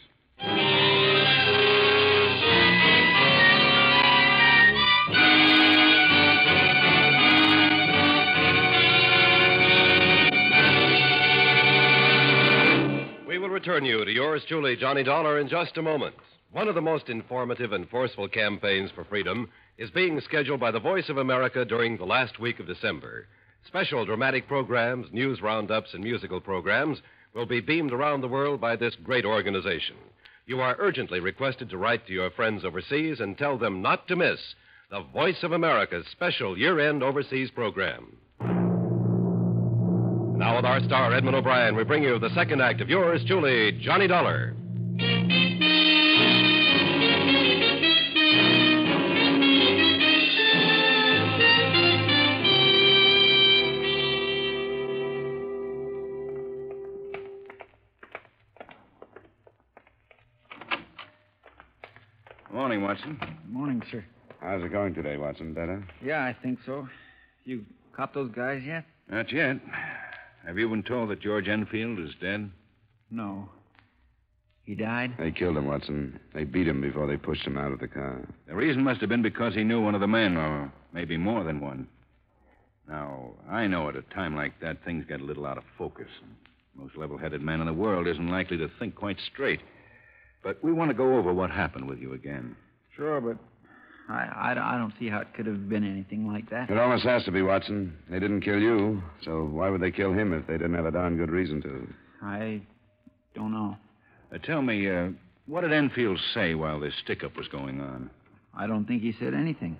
We 13.26 13.38
will 13.38 13.48
return 13.48 13.84
you 13.84 14.04
to 14.04 14.12
yours 14.12 14.44
truly, 14.46 14.76
Johnny 14.76 15.02
Dollar, 15.02 15.40
in 15.40 15.48
just 15.48 15.76
a 15.76 15.82
moment. 15.82 16.14
One 16.52 16.68
of 16.68 16.76
the 16.76 16.80
most 16.80 17.08
informative 17.08 17.72
and 17.72 17.88
forceful 17.90 18.28
campaigns 18.28 18.92
for 18.92 19.02
freedom 19.04 19.50
is 19.78 19.90
being 19.90 20.20
scheduled 20.20 20.60
by 20.60 20.70
the 20.70 20.80
Voice 20.80 21.08
of 21.08 21.18
America 21.18 21.64
during 21.64 21.96
the 21.96 22.04
last 22.04 22.38
week 22.38 22.60
of 22.60 22.66
December. 22.66 23.26
Special 23.66 24.04
dramatic 24.04 24.46
programs, 24.46 25.06
news 25.12 25.40
roundups, 25.42 25.94
and 25.94 26.04
musical 26.04 26.40
programs 26.40 26.98
will 27.34 27.46
be 27.46 27.60
beamed 27.60 27.92
around 27.92 28.20
the 28.20 28.28
world 28.28 28.60
by 28.60 28.76
this 28.76 28.94
great 29.02 29.24
organization. 29.24 29.96
You 30.46 30.60
are 30.60 30.76
urgently 30.78 31.20
requested 31.20 31.70
to 31.70 31.78
write 31.78 32.06
to 32.06 32.12
your 32.12 32.30
friends 32.30 32.64
overseas 32.64 33.20
and 33.20 33.36
tell 33.36 33.58
them 33.58 33.82
not 33.82 34.06
to 34.08 34.16
miss 34.16 34.38
the 34.90 35.02
Voice 35.12 35.42
of 35.42 35.52
America's 35.52 36.06
special 36.12 36.56
year 36.56 36.78
end 36.78 37.02
overseas 37.02 37.50
program. 37.50 38.16
Now, 40.38 40.56
with 40.56 40.64
our 40.64 40.82
star, 40.84 41.14
Edmond 41.14 41.36
O'Brien, 41.36 41.74
we 41.74 41.84
bring 41.84 42.02
you 42.02 42.18
the 42.18 42.34
second 42.34 42.60
act 42.60 42.80
of 42.80 42.90
yours 42.90 43.24
truly, 43.26 43.72
Johnny 43.80 44.06
Dollar. 44.06 44.54
Morning, 62.84 63.02
Watson. 63.16 63.38
Morning, 63.48 63.82
sir. 63.90 64.04
How's 64.40 64.62
it 64.62 64.70
going 64.70 64.92
today, 64.92 65.16
Watson? 65.16 65.54
Better? 65.54 65.82
Yeah, 66.04 66.22
I 66.22 66.36
think 66.42 66.58
so. 66.66 66.86
You 67.46 67.64
caught 67.96 68.12
those 68.12 68.30
guys 68.30 68.62
yet? 68.62 68.84
Not 69.08 69.32
yet. 69.32 69.56
Have 70.46 70.58
you 70.58 70.68
been 70.68 70.82
told 70.82 71.08
that 71.08 71.22
George 71.22 71.48
Enfield 71.48 71.98
is 71.98 72.10
dead? 72.20 72.50
No. 73.10 73.48
He 74.66 74.74
died? 74.74 75.14
They 75.18 75.30
killed 75.30 75.56
him, 75.56 75.66
Watson. 75.66 76.20
They 76.34 76.44
beat 76.44 76.68
him 76.68 76.82
before 76.82 77.06
they 77.06 77.16
pushed 77.16 77.46
him 77.46 77.56
out 77.56 77.72
of 77.72 77.78
the 77.78 77.88
car. 77.88 78.28
The 78.46 78.54
reason 78.54 78.84
must 78.84 79.00
have 79.00 79.08
been 79.08 79.22
because 79.22 79.54
he 79.54 79.64
knew 79.64 79.82
one 79.82 79.94
of 79.94 80.02
the 80.02 80.06
men, 80.06 80.36
or 80.36 80.70
maybe 80.92 81.16
more 81.16 81.42
than 81.42 81.60
one. 81.60 81.88
Now, 82.86 83.30
I 83.48 83.66
know 83.66 83.88
at 83.88 83.96
a 83.96 84.02
time 84.02 84.36
like 84.36 84.60
that, 84.60 84.84
things 84.84 85.06
get 85.08 85.22
a 85.22 85.24
little 85.24 85.46
out 85.46 85.56
of 85.56 85.64
focus. 85.78 86.08
Most 86.74 86.98
level 86.98 87.16
headed 87.16 87.40
man 87.40 87.60
in 87.60 87.66
the 87.66 87.72
world 87.72 88.06
isn't 88.06 88.28
likely 88.28 88.58
to 88.58 88.68
think 88.78 88.94
quite 88.94 89.16
straight. 89.32 89.60
But 90.42 90.62
we 90.62 90.70
want 90.70 90.90
to 90.90 90.94
go 90.94 91.16
over 91.16 91.32
what 91.32 91.50
happened 91.50 91.88
with 91.88 91.98
you 91.98 92.12
again. 92.12 92.54
Sure, 92.96 93.20
but 93.20 93.36
I, 94.08 94.52
I, 94.54 94.74
I 94.74 94.78
don't 94.78 94.92
see 94.98 95.08
how 95.08 95.20
it 95.20 95.34
could 95.34 95.46
have 95.46 95.68
been 95.68 95.84
anything 95.84 96.26
like 96.30 96.48
that. 96.50 96.70
It 96.70 96.78
almost 96.78 97.04
has 97.04 97.24
to 97.24 97.32
be, 97.32 97.42
Watson. 97.42 97.96
They 98.10 98.20
didn't 98.20 98.42
kill 98.42 98.58
you, 98.58 99.02
so 99.24 99.44
why 99.44 99.70
would 99.70 99.80
they 99.80 99.90
kill 99.90 100.12
him 100.12 100.32
if 100.32 100.46
they 100.46 100.54
didn't 100.54 100.74
have 100.74 100.86
a 100.86 100.90
darn 100.90 101.16
good 101.16 101.30
reason 101.30 101.62
to? 101.62 101.88
I 102.22 102.62
don't 103.34 103.52
know. 103.52 103.76
Uh, 104.32 104.38
tell 104.38 104.62
me, 104.62 104.88
uh, 104.90 105.08
what 105.46 105.62
did 105.62 105.72
Enfield 105.72 106.18
say 106.34 106.54
while 106.54 106.80
this 106.80 106.94
stick 107.02 107.24
up 107.24 107.36
was 107.36 107.48
going 107.48 107.80
on? 107.80 108.10
I 108.56 108.66
don't 108.66 108.84
think 108.86 109.02
he 109.02 109.12
said 109.18 109.34
anything. 109.34 109.78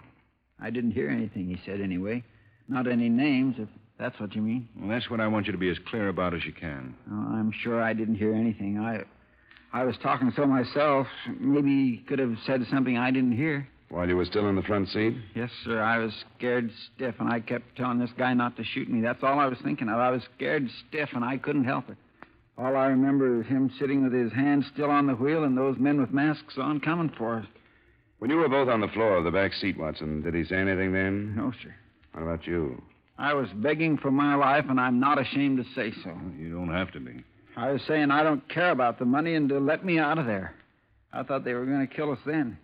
I 0.61 0.71
didn't 0.71 0.93
hear 0.93 1.09
anything 1.09 1.49
he 1.49 1.61
said 1.65 1.81
anyway. 1.81 2.25
Not 2.69 2.87
any 2.87 3.09
names, 3.09 3.57
if 3.59 3.69
that's 3.99 4.19
what 4.19 4.35
you 4.35 4.43
mean. 4.43 4.69
Well, 4.77 4.89
that's 4.89 5.11
what 5.11 5.21
I 5.21 5.29
want 5.29 5.47
you 5.47 5.53
to 5.53 5.59
be 5.59 5.71
as 5.71 5.79
clear 5.89 6.09
about 6.09 6.35
as 6.35 6.45
you 6.45 6.53
can. 6.53 6.95
Oh, 7.11 7.15
I'm 7.15 7.53
sure 7.63 7.83
I 7.83 7.93
didn't 7.93 8.17
hear 8.17 8.35
anything. 8.35 8.79
I 8.79 9.05
I 9.75 9.83
was 9.83 9.97
talking 10.01 10.33
so 10.37 10.47
myself. 10.47 11.09
Maybe 11.41 11.69
he 11.69 12.05
could 12.07 12.21
have 12.21 12.37
said 12.47 12.65
something 12.71 12.97
I 12.97 13.11
didn't 13.11 13.37
hear. 13.37 13.67
While 13.89 14.09
you 14.09 14.17
were 14.17 14.25
still 14.25 14.49
in 14.49 14.55
the 14.55 14.63
front 14.63 14.89
seat? 14.89 15.17
Yes, 15.35 15.51
sir. 15.65 15.83
I 15.83 15.99
was 15.99 16.15
scared 16.37 16.71
stiff, 16.95 17.17
and 17.19 17.29
I 17.29 17.41
kept 17.41 17.77
telling 17.77 17.99
this 17.99 18.13
guy 18.17 18.35
not 18.35 18.57
to 18.57 18.65
shoot 18.65 18.89
me. 18.89 19.01
That's 19.01 19.25
all 19.25 19.41
I 19.41 19.47
was 19.47 19.59
thinking 19.65 19.89
of. 19.89 19.99
I 19.99 20.11
was 20.11 20.23
scared 20.37 20.69
stiff, 20.87 21.09
and 21.13 21.25
I 21.25 21.39
couldn't 21.39 21.65
help 21.65 21.91
it. 21.91 21.97
All 22.57 22.77
I 22.77 22.87
remember 22.87 23.41
is 23.41 23.49
him 23.49 23.69
sitting 23.77 24.05
with 24.05 24.13
his 24.13 24.33
hands 24.33 24.65
still 24.73 24.91
on 24.91 25.09
the 25.09 25.15
wheel 25.15 25.43
and 25.43 25.59
those 25.59 25.77
men 25.79 26.01
with 26.01 26.13
masks 26.13 26.55
on 26.57 26.79
coming 26.79 27.13
for 27.19 27.39
us. 27.39 27.47
When 28.21 28.31
you 28.31 28.37
were 28.37 28.49
both 28.49 28.69
on 28.69 28.81
the 28.81 28.89
floor 28.89 29.17
of 29.17 29.25
the 29.25 29.33
back 29.33 29.53
seat, 29.55 29.77
Watson, 29.77 30.23
did 30.23 30.35
he 30.35 30.45
say 30.45 30.55
anything 30.55 30.93
then? 30.93 31.35
No, 31.35 31.53
sir. 31.63 31.75
What 32.13 32.23
about 32.23 32.47
you? 32.47 32.81
I 33.19 33.35
was 33.35 33.49
begging 33.57 33.99
for 33.99 34.13
my 34.13 34.37
life, 34.37 34.67
and 34.69 34.81
I'm 34.81 35.01
not 35.01 35.21
ashamed 35.21 35.59
to 35.59 35.65
say 35.75 35.93
so. 36.05 36.17
You 36.39 36.53
don't 36.55 36.73
have 36.73 36.93
to 36.93 37.01
be. 37.01 37.25
I 37.57 37.71
was 37.73 37.83
saying 37.83 38.11
I 38.11 38.23
don't 38.23 38.47
care 38.49 38.71
about 38.71 38.99
the 38.99 39.05
money 39.05 39.35
and 39.35 39.49
to 39.49 39.59
let 39.59 39.85
me 39.85 39.99
out 39.99 40.19
of 40.19 40.27
there. 40.27 40.55
I 41.13 41.23
thought 41.23 41.45
they 41.45 41.55
were 41.55 41.67
going 41.67 41.87
to 41.87 41.95
kill 41.95 42.11
us 42.13 42.19
then. 42.27 42.59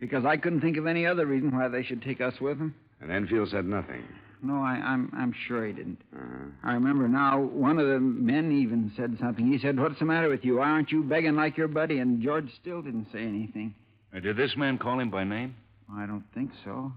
Because 0.00 0.24
I 0.24 0.36
couldn't 0.36 0.60
think 0.62 0.76
of 0.76 0.86
any 0.86 1.06
other 1.06 1.26
reason 1.26 1.56
why 1.56 1.68
they 1.68 1.84
should 1.84 2.02
take 2.02 2.20
us 2.20 2.34
with 2.40 2.58
them. 2.58 2.74
And 3.00 3.12
Enfield 3.12 3.50
said 3.50 3.64
nothing. 3.64 4.02
No, 4.42 4.54
I, 4.54 4.72
I'm 4.72 5.08
I'm 5.16 5.32
sure 5.46 5.64
he 5.64 5.72
didn't. 5.72 6.00
Uh-huh. 6.12 6.46
I 6.64 6.72
remember 6.72 7.06
now. 7.06 7.40
One 7.40 7.78
of 7.78 7.86
the 7.86 8.00
men 8.00 8.50
even 8.50 8.90
said 8.96 9.16
something. 9.20 9.46
He 9.46 9.60
said, 9.60 9.78
"What's 9.78 10.00
the 10.00 10.04
matter 10.04 10.28
with 10.28 10.44
you? 10.44 10.56
Why 10.56 10.70
aren't 10.70 10.90
you 10.90 11.04
begging 11.04 11.36
like 11.36 11.56
your 11.56 11.68
buddy?" 11.68 11.98
And 11.98 12.20
George 12.20 12.48
still 12.60 12.82
didn't 12.82 13.06
say 13.12 13.20
anything. 13.20 13.72
Uh, 14.14 14.18
did 14.18 14.36
this 14.36 14.56
man 14.56 14.78
call 14.78 14.98
him 14.98 15.10
by 15.10 15.22
name? 15.22 15.54
I 15.92 16.06
don't 16.06 16.24
think 16.34 16.50
so. 16.64 16.92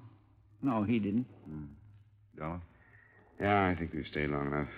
No, 0.63 0.81
he 0.81 0.97
didn't. 0.97 1.27
Dollar? 2.39 2.61
Yeah, 3.39 3.67
I 3.67 3.75
think 3.75 3.93
we've 3.93 4.07
stayed 4.09 4.31
long 4.31 4.47
enough. 4.47 4.69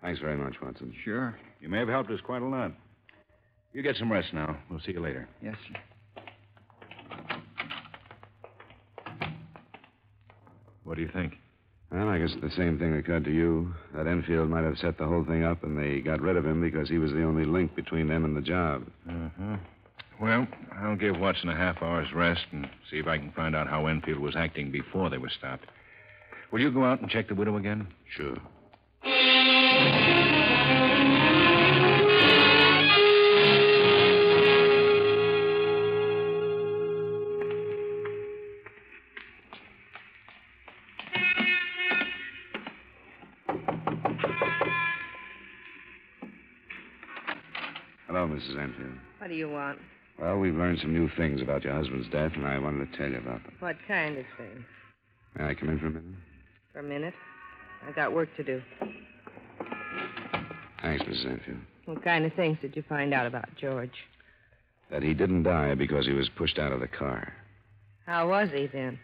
Thanks 0.00 0.20
very 0.20 0.38
much, 0.38 0.56
Watson. 0.62 0.94
Sure. 1.04 1.36
You 1.60 1.68
may 1.68 1.78
have 1.78 1.88
helped 1.88 2.10
us 2.10 2.20
quite 2.24 2.42
a 2.42 2.46
lot. 2.46 2.72
You 3.72 3.82
get 3.82 3.96
some 3.96 4.10
rest 4.10 4.32
now. 4.32 4.56
We'll 4.70 4.80
see 4.80 4.92
you 4.92 5.00
later. 5.00 5.28
Yes, 5.42 5.54
sir. 5.68 5.78
What 10.84 10.96
do 10.96 11.02
you 11.02 11.10
think? 11.12 11.34
Well, 11.92 12.08
I 12.08 12.18
guess 12.18 12.34
the 12.40 12.50
same 12.56 12.78
thing 12.78 12.94
occurred 12.94 13.24
to 13.24 13.32
you. 13.32 13.74
That 13.94 14.06
Enfield 14.06 14.48
might 14.48 14.64
have 14.64 14.78
set 14.78 14.96
the 14.96 15.06
whole 15.06 15.24
thing 15.24 15.44
up, 15.44 15.62
and 15.64 15.78
they 15.78 16.00
got 16.00 16.20
rid 16.20 16.36
of 16.36 16.44
him 16.44 16.60
because 16.60 16.88
he 16.88 16.98
was 16.98 17.12
the 17.12 17.22
only 17.22 17.44
link 17.44 17.74
between 17.74 18.08
them 18.08 18.24
and 18.24 18.36
the 18.36 18.40
job. 18.40 18.86
Uh-huh. 19.08 19.56
Well, 20.20 20.46
I'll 20.72 20.96
give 20.96 21.18
Watson 21.18 21.48
a 21.48 21.56
half 21.56 21.82
hour's 21.82 22.12
rest 22.14 22.42
and 22.52 22.68
see 22.90 22.98
if 22.98 23.06
I 23.06 23.18
can 23.18 23.32
find 23.32 23.56
out 23.56 23.68
how 23.68 23.86
Enfield 23.86 24.18
was 24.18 24.36
acting 24.36 24.70
before 24.70 25.10
they 25.10 25.18
were 25.18 25.30
stopped. 25.30 25.66
Will 26.52 26.60
you 26.60 26.70
go 26.70 26.84
out 26.84 27.00
and 27.00 27.10
check 27.10 27.28
the 27.28 27.34
widow 27.34 27.56
again? 27.56 27.86
Sure. 28.16 28.36
Hello, 48.06 48.26
Mrs. 48.26 48.60
Enfield. 48.60 48.98
What 49.18 49.28
do 49.28 49.34
you 49.34 49.48
want? 49.48 49.78
Well, 50.18 50.38
we've 50.38 50.54
learned 50.54 50.80
some 50.80 50.92
new 50.92 51.08
things 51.16 51.40
about 51.40 51.62
your 51.62 51.72
husband's 51.74 52.08
death, 52.08 52.32
and 52.34 52.44
I 52.44 52.58
wanted 52.58 52.90
to 52.90 52.98
tell 52.98 53.08
you 53.08 53.18
about 53.18 53.42
them. 53.44 53.54
What 53.60 53.76
kind 53.86 54.18
of 54.18 54.24
thing? 54.36 54.64
May 55.38 55.44
I 55.44 55.54
come 55.54 55.68
in 55.68 55.78
for 55.78 55.86
a 55.86 55.90
minute? 55.90 56.04
For 56.72 56.80
a 56.80 56.82
minute. 56.82 57.14
I've 57.86 57.94
got 57.94 58.12
work 58.12 58.28
to 58.36 58.42
do. 58.42 58.60
Thanks, 60.82 61.04
Mrs. 61.04 61.26
Enfield. 61.26 61.58
What 61.84 62.04
kind 62.04 62.24
of 62.24 62.32
things 62.34 62.58
did 62.60 62.76
you 62.76 62.82
find 62.88 63.12
out 63.12 63.26
about 63.26 63.48
George? 63.56 64.06
That 64.90 65.02
he 65.02 65.14
didn't 65.14 65.44
die 65.44 65.74
because 65.74 66.06
he 66.06 66.12
was 66.12 66.28
pushed 66.36 66.58
out 66.58 66.72
of 66.72 66.80
the 66.80 66.88
car. 66.88 67.32
How 68.06 68.28
was 68.28 68.48
he 68.52 68.66
then? 68.66 68.98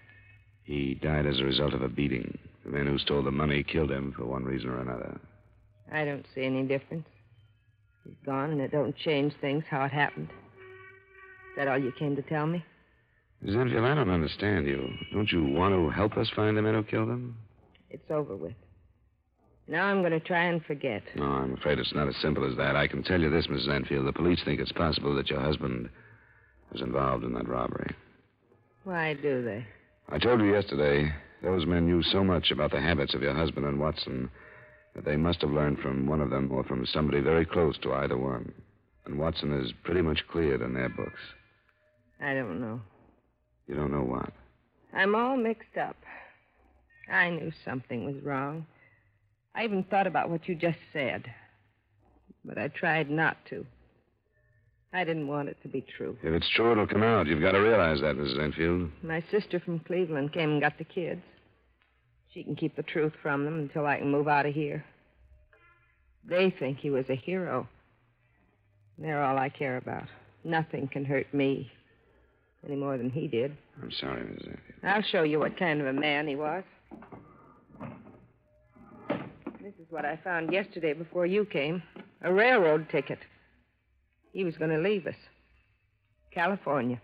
He 0.65 0.95
died 0.95 1.27
as 1.27 1.39
a 1.39 1.45
result 1.45 1.75
of 1.75 1.83
a 1.83 1.89
beating. 1.89 2.39
The 2.65 2.71
men 2.71 2.87
who 2.87 2.99
stole 2.99 3.23
the 3.23 3.31
money 3.31 3.63
killed 3.63 3.91
him 3.91 4.13
for 4.17 4.25
one 4.25 4.45
reason 4.45 4.71
or 4.71 4.81
another. 4.81 5.21
I 5.93 6.05
don't 6.05 6.27
see 6.35 6.43
any 6.43 6.65
difference. 6.65 7.07
He's 8.05 8.17
gone, 8.25 8.51
and 8.51 8.61
it 8.61 8.73
don't 8.73 8.97
change 8.97 9.33
things 9.41 9.65
how 9.71 9.85
it 9.85 9.93
happened. 9.93 10.29
Is 10.31 11.57
that 11.57 11.69
all 11.69 11.79
you 11.79 11.93
came 11.93 12.17
to 12.17 12.23
tell 12.23 12.47
me? 12.47 12.65
Mrs. 13.45 13.61
Enfield, 13.61 13.85
I 13.85 13.95
don't 13.95 14.11
understand 14.11 14.67
you. 14.67 14.93
Don't 15.13 15.31
you 15.31 15.45
want 15.45 15.75
to 15.75 15.91
help 15.91 16.17
us 16.17 16.29
find 16.35 16.57
the 16.57 16.63
men 16.63 16.75
who 16.75 16.83
killed 16.83 17.09
him? 17.09 17.37
It's 17.91 18.11
over 18.11 18.35
with. 18.35 18.55
Now 19.69 19.87
I'm 19.87 20.01
going 20.01 20.13
to 20.13 20.21
try 20.21 20.45
and 20.45 20.65
forget. 20.65 21.03
No, 21.17 21.25
I'm 21.25 21.55
afraid 21.55 21.79
it's 21.79 21.95
not 21.95 22.09
as 22.09 22.17
simple 22.17 22.49
as 22.49 22.57
that. 22.57 22.77
I 22.77 22.87
can 22.87 23.03
tell 23.03 23.21
you 23.21 23.31
this, 23.31 23.49
Mrs. 23.49 23.69
Enfield. 23.69 24.07
The 24.07 24.13
police 24.13 24.41
think 24.45 24.61
it's 24.61 24.73
possible 24.73 25.15
that 25.17 25.29
your 25.29 25.41
husband 25.41 25.89
was 26.73 26.83
involved 26.83 27.25
in 27.25 27.35
that 27.35 27.49
robbery. 27.49 27.95
Why 28.85 29.15
do 29.15 29.43
they? 29.43 29.67
I 30.09 30.19
told 30.19 30.41
you 30.41 30.53
yesterday, 30.53 31.13
those 31.43 31.67
men 31.67 31.87
knew 31.87 32.03
so 32.03 32.23
much 32.23 32.53
about 32.53 32.71
the 32.71 32.81
habits 32.81 33.15
of 33.15 33.23
your 33.23 33.35
husband 33.35 33.67
and 33.67 33.81
Watson 33.81 34.31
that 34.95 35.05
they 35.05 35.17
must 35.17 35.41
have 35.41 35.51
learned 35.51 35.81
from 35.81 36.07
one 36.07 36.21
of 36.21 36.31
them 36.31 36.51
or 36.53 36.63
from 36.65 36.87
somebody 36.87 37.21
very 37.21 37.45
close 37.45 37.77
to 37.79 37.93
either 37.93 38.17
one. 38.17 38.53
And 39.05 39.19
Watson 39.19 39.53
is 39.53 39.73
pretty 39.83 40.01
much 40.01 40.27
cleared 40.31 40.63
in 40.63 40.75
their 40.75 40.89
books. 40.89 41.21
I 42.21 42.35
don't 42.35 42.61
know. 42.61 42.81
You 43.67 43.75
don't 43.75 43.93
know 43.93 44.03
what? 44.03 44.33
I'm 44.93 45.15
all 45.15 45.37
mixed 45.37 45.77
up. 45.77 45.97
I 47.13 47.31
knew 47.31 47.53
something 47.65 48.05
was 48.05 48.23
wrong. 48.23 48.67
I 49.57 49.65
even 49.65 49.85
thought 49.85 50.07
about 50.07 50.29
what 50.29 50.47
you 50.49 50.55
just 50.55 50.79
said. 50.93 51.25
But 52.45 52.59
I 52.59 52.69
tried 52.69 53.11
not 53.11 53.39
to. 53.49 53.65
I 54.93 55.03
didn't 55.03 55.27
want 55.27 55.49
it 55.49 55.57
to 55.63 55.69
be 55.69 55.85
true. 55.97 56.17
If 56.23 56.33
it's 56.33 56.49
true, 56.55 56.73
it'll 56.73 56.87
come 56.87 57.03
out. 57.03 57.27
You've 57.27 57.41
got 57.41 57.53
to 57.53 57.59
realize 57.59 58.01
that, 58.03 58.17
Mrs. 58.17 58.39
Enfield. 58.39 58.91
My 59.03 59.25
sister 59.31 59.59
from 59.59 59.81
Cleveland 59.81 60.33
came 60.33 60.51
and 60.53 60.61
got 60.61 60.79
the 60.79 60.85
kids. 60.85 61.23
She 62.33 62.45
can 62.45 62.55
keep 62.55 62.77
the 62.77 62.83
truth 62.83 63.15
from 63.23 63.45
them 63.45 63.59
until 63.59 63.87
I 63.87 63.99
can 63.99 64.11
move 64.11 64.29
out 64.29 64.47
of 64.47 64.55
here. 64.55 64.85
They 66.29 66.55
think 66.59 66.79
he 66.79 66.91
was 66.91 67.07
a 67.09 67.17
hero. 67.17 67.67
They're 68.99 69.23
all 69.23 69.39
I 69.39 69.49
care 69.49 69.79
about. 69.79 70.07
Nothing 70.45 70.89
can 70.89 71.05
hurt 71.05 71.33
me 71.33 71.71
any 72.65 72.77
more 72.77 72.99
than 72.99 73.11
he 73.11 73.27
did. 73.27 73.57
I'm 73.83 73.91
sorry, 73.91 74.23
Mrs. 74.23 74.49
Enfield. 74.49 74.61
I'll 74.83 75.03
show 75.03 75.23
you 75.23 75.39
what 75.39 75.59
kind 75.59 75.81
of 75.81 75.87
a 75.87 75.93
man 75.93 76.29
he 76.29 76.37
was. 76.37 76.65
Is 79.87 79.93
what 79.93 80.05
I 80.05 80.19
found 80.25 80.53
yesterday 80.53 80.95
before 80.95 81.27
you 81.27 81.45
came 81.45 81.81
a 82.23 82.33
railroad 82.33 82.89
ticket. 82.91 83.21
He 84.33 84.43
was 84.43 84.57
going 84.57 84.71
to 84.71 84.79
leave 84.79 85.07
us. 85.07 85.15
California. 86.33 87.01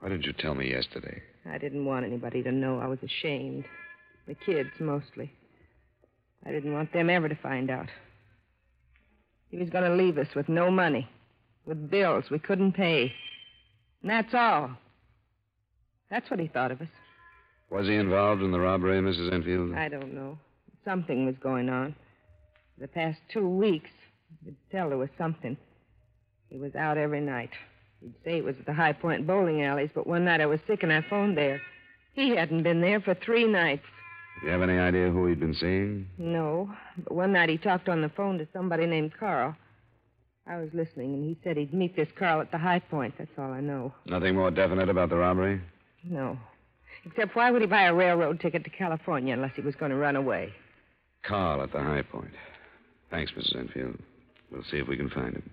Why 0.00 0.10
didn't 0.10 0.26
you 0.26 0.34
tell 0.34 0.54
me 0.54 0.70
yesterday? 0.70 1.22
I 1.50 1.56
didn't 1.56 1.86
want 1.86 2.04
anybody 2.04 2.42
to 2.42 2.52
know 2.52 2.78
I 2.78 2.86
was 2.86 2.98
ashamed. 3.02 3.64
The 4.28 4.34
kids, 4.34 4.68
mostly. 4.78 5.32
I 6.44 6.52
didn't 6.52 6.74
want 6.74 6.92
them 6.92 7.08
ever 7.08 7.28
to 7.28 7.36
find 7.36 7.70
out. 7.70 7.88
He 9.48 9.56
was 9.56 9.70
going 9.70 9.84
to 9.84 9.96
leave 9.96 10.18
us 10.18 10.34
with 10.34 10.50
no 10.50 10.70
money, 10.70 11.08
with 11.64 11.90
bills 11.90 12.26
we 12.30 12.38
couldn't 12.38 12.72
pay. 12.72 13.12
And 14.02 14.10
that's 14.10 14.34
all. 14.34 14.72
That's 16.10 16.28
what 16.28 16.40
he 16.40 16.48
thought 16.48 16.72
of 16.72 16.82
us. 16.82 16.88
Was 17.70 17.86
he 17.86 17.94
involved 17.94 18.42
in 18.42 18.52
the 18.52 18.60
robbery, 18.60 19.00
Mrs. 19.00 19.32
Enfield? 19.32 19.74
I 19.74 19.88
don't 19.88 20.12
know. 20.12 20.38
Something 20.86 21.26
was 21.26 21.34
going 21.42 21.68
on. 21.68 21.96
For 22.76 22.82
the 22.82 22.88
past 22.88 23.18
two 23.32 23.48
weeks, 23.48 23.90
you 24.30 24.52
could 24.52 24.56
tell 24.70 24.88
there 24.88 24.96
was 24.98 25.08
something. 25.18 25.56
He 26.48 26.58
was 26.58 26.76
out 26.76 26.96
every 26.96 27.20
night. 27.20 27.50
He'd 28.00 28.14
say 28.24 28.36
it 28.38 28.44
was 28.44 28.54
at 28.60 28.66
the 28.66 28.72
High 28.72 28.92
Point 28.92 29.26
bowling 29.26 29.62
alleys, 29.62 29.90
but 29.92 30.06
one 30.06 30.24
night 30.24 30.40
I 30.40 30.46
was 30.46 30.60
sick 30.68 30.84
and 30.84 30.92
I 30.92 31.04
phoned 31.10 31.36
there. 31.36 31.60
He 32.12 32.36
hadn't 32.36 32.62
been 32.62 32.80
there 32.80 33.00
for 33.00 33.14
three 33.14 33.48
nights. 33.48 33.82
Do 34.40 34.46
you 34.46 34.52
have 34.52 34.62
any 34.62 34.78
idea 34.78 35.10
who 35.10 35.26
he'd 35.26 35.40
been 35.40 35.54
seeing? 35.54 36.06
No, 36.18 36.70
but 37.02 37.12
one 37.12 37.32
night 37.32 37.48
he 37.48 37.58
talked 37.58 37.88
on 37.88 38.00
the 38.00 38.10
phone 38.10 38.38
to 38.38 38.46
somebody 38.52 38.86
named 38.86 39.12
Carl. 39.18 39.56
I 40.46 40.58
was 40.58 40.68
listening, 40.72 41.14
and 41.14 41.24
he 41.24 41.36
said 41.42 41.56
he'd 41.56 41.74
meet 41.74 41.96
this 41.96 42.08
Carl 42.16 42.40
at 42.40 42.52
the 42.52 42.58
High 42.58 42.78
Point. 42.78 43.14
That's 43.18 43.30
all 43.36 43.50
I 43.50 43.60
know. 43.60 43.92
Nothing 44.06 44.36
more 44.36 44.52
definite 44.52 44.88
about 44.88 45.08
the 45.08 45.16
robbery? 45.16 45.60
No. 46.04 46.38
Except 47.04 47.34
why 47.34 47.50
would 47.50 47.62
he 47.62 47.66
buy 47.66 47.86
a 47.86 47.94
railroad 47.94 48.38
ticket 48.38 48.62
to 48.62 48.70
California 48.70 49.34
unless 49.34 49.56
he 49.56 49.62
was 49.62 49.74
going 49.74 49.90
to 49.90 49.96
run 49.96 50.14
away? 50.14 50.52
Carl 51.26 51.62
at 51.62 51.72
the 51.72 51.82
High 51.82 52.02
Point. 52.02 52.32
Thanks, 53.10 53.32
Mrs. 53.32 53.56
Enfield. 53.56 53.98
We'll 54.50 54.64
see 54.70 54.78
if 54.78 54.88
we 54.88 54.96
can 54.96 55.10
find 55.10 55.34
him. 55.34 55.50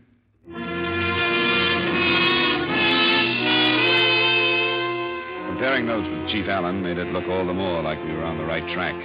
Comparing 5.50 5.86
notes 5.86 6.08
with 6.10 6.30
Chief 6.30 6.48
Allen 6.50 6.84
made 6.84 6.98
it 6.98 7.08
look 7.14 7.26
all 7.30 7.46
the 7.46 7.54
more 7.54 7.82
like 7.82 7.98
we 8.04 8.12
were 8.14 8.24
on 8.24 8.38
the 8.38 8.46
right 8.46 8.66
track. 8.74 8.96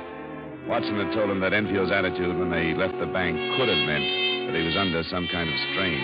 Watson 0.69 1.01
had 1.01 1.15
told 1.15 1.31
him 1.31 1.41
that 1.41 1.53
Enfield's 1.53 1.93
attitude 1.93 2.37
when 2.37 2.51
they 2.51 2.75
left 2.75 2.99
the 3.01 3.07
bank 3.07 3.37
could 3.57 3.69
have 3.69 3.83
meant 3.89 4.49
that 4.49 4.57
he 4.57 4.65
was 4.65 4.77
under 4.77 5.03
some 5.09 5.29
kind 5.33 5.49
of 5.49 5.57
strain. 5.73 6.01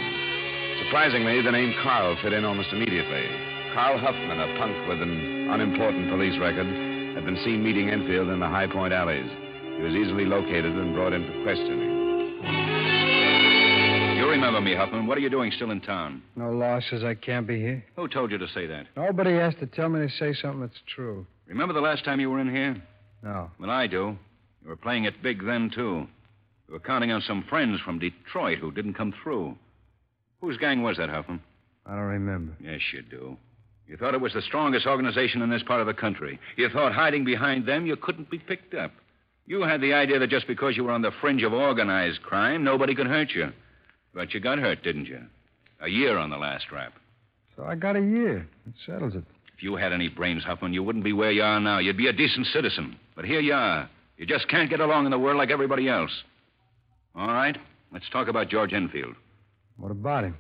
Surprisingly, 0.85 1.43
the 1.43 1.53
name 1.53 1.75
Carl 1.83 2.17
fit 2.23 2.33
in 2.33 2.45
almost 2.45 2.73
immediately. 2.73 3.25
Carl 3.75 3.99
Huffman, 3.99 4.41
a 4.41 4.57
punk 4.57 4.77
with 4.89 5.03
an 5.03 5.51
unimportant 5.51 6.09
police 6.09 6.39
record, 6.41 6.67
had 7.17 7.25
been 7.25 7.41
seen 7.45 7.63
meeting 7.63 7.91
Enfield 7.91 8.29
in 8.29 8.41
the 8.41 8.49
High 8.49 8.69
Point 8.69 8.93
alleys. 8.93 9.44
He 9.77 9.83
was 9.83 9.95
easily 9.95 10.25
located 10.25 10.75
and 10.75 10.95
brought 10.95 11.13
in 11.13 11.27
for 11.27 11.43
questioning. 11.43 11.91
You 14.17 14.29
remember 14.31 14.61
me, 14.61 14.75
Huffman. 14.75 15.07
What 15.07 15.19
are 15.19 15.21
you 15.21 15.31
doing 15.31 15.53
still 15.53 15.71
in 15.71 15.81
town? 15.81 16.23
No 16.37 16.51
law 16.51 16.81
says 16.91 17.03
I 17.05 17.15
can't 17.15 17.47
be 17.47 17.59
here. 17.59 17.85
Who 17.97 18.09
told 18.09 18.31
you 18.31 18.39
to 18.39 18.49
say 18.49 18.67
that? 18.67 18.87
Nobody 18.97 19.33
has 19.33 19.55
to 19.57 19.67
tell 19.67 19.89
me 19.89 20.07
to 20.07 20.13
say 20.15 20.33
something 20.35 20.61
that's 20.61 20.81
true. 20.95 21.27
Remember 21.47 21.75
the 21.75 21.81
last 21.81 22.05
time 22.05 22.21
you 22.21 22.31
were 22.31 22.41
in 22.41 22.51
here? 22.55 22.83
No. 23.23 23.51
Well, 23.59 23.71
I 23.71 23.87
do. 23.87 24.17
You 24.63 24.69
were 24.69 24.77
playing 24.77 25.05
it 25.05 25.23
big 25.23 25.45
then, 25.45 25.71
too. 25.75 26.07
You 26.69 26.73
were 26.75 26.81
counting 26.81 27.11
on 27.11 27.21
some 27.21 27.45
friends 27.49 27.81
from 27.81 27.99
Detroit 27.99 28.59
who 28.59 28.73
didn't 28.73 28.95
come 28.95 29.13
through. 29.23 29.57
Whose 30.41 30.57
gang 30.57 30.83
was 30.83 30.97
that, 30.97 31.11
Huffman? 31.11 31.41
I 31.87 31.91
don't 31.97 32.01
remember. 32.05 32.53
Yes, 32.61 32.81
you 32.93 33.03
do. 33.03 33.37
You 33.87 33.97
thought 33.99 34.15
it 34.15 34.21
was 34.21 34.33
the 34.33 34.41
strongest 34.43 34.87
organization 34.87 35.43
in 35.43 35.51
this 35.51 35.63
part 35.63 35.81
of 35.83 35.87
the 35.87 35.93
country. 35.95 36.39
You 36.57 36.71
thought 36.71 36.95
hiding 36.95 37.25
behind 37.25 37.67
them 37.67 37.87
you 37.87 37.97
couldn't 37.97 38.31
be 38.31 38.39
picked 38.39 38.75
up. 38.75 38.93
You 39.47 39.63
had 39.63 39.81
the 39.81 39.93
idea 39.93 40.19
that 40.19 40.31
just 40.31 40.47
because 40.47 40.77
you 40.77 40.85
were 40.85 40.93
on 40.93 41.03
the 41.03 41.11
fringe 41.21 41.43
of 41.43 41.53
organized 41.53 42.23
crime, 42.23 42.65
nobody 42.65 42.95
could 42.95 43.07
hurt 43.07 43.31
you. 43.31 43.53
But 44.15 44.33
you 44.33 44.41
got 44.41 44.59
hurt, 44.59 44.83
didn't 44.83 45.07
you? 45.07 45.21
A 45.81 45.89
year 45.89 46.17
on 46.17 46.31
the 46.31 46.37
last 46.37 46.71
rap. 46.73 46.95
So 47.57 47.65
I 47.65 47.75
got 47.75 47.97
a 47.97 48.01
year. 48.01 48.47
It 48.67 48.75
settles 48.87 49.15
it. 49.15 49.25
If 49.57 49.63
you 49.63 49.77
had 49.77 49.93
any 49.93 50.09
brains, 50.09 50.43
Huffman, 50.45 50.73
you 50.73 50.83
wouldn't 50.83 51.05
be 51.05 51.13
where 51.13 51.31
you 51.31 51.43
are 51.43 51.61
now. 51.61 51.79
You'd 51.79 51.97
be 51.97 52.09
a 52.09 52.13
decent 52.13 52.47
citizen. 52.47 52.97
But 53.15 53.25
here 53.25 53.41
you 53.41 53.53
are. 53.53 53.89
You 54.17 54.27
just 54.27 54.49
can't 54.49 54.71
get 54.71 54.81
along 54.81 55.05
in 55.05 55.11
the 55.11 55.19
world 55.19 55.37
like 55.37 55.51
everybody 55.51 55.89
else. 55.89 56.11
All 57.15 57.29
right, 57.29 57.57
let's 57.93 58.09
talk 58.11 58.29
about 58.29 58.49
George 58.49 58.73
Enfield. 58.73 59.15
What 59.77 59.91
about 59.91 60.25
him? 60.25 60.37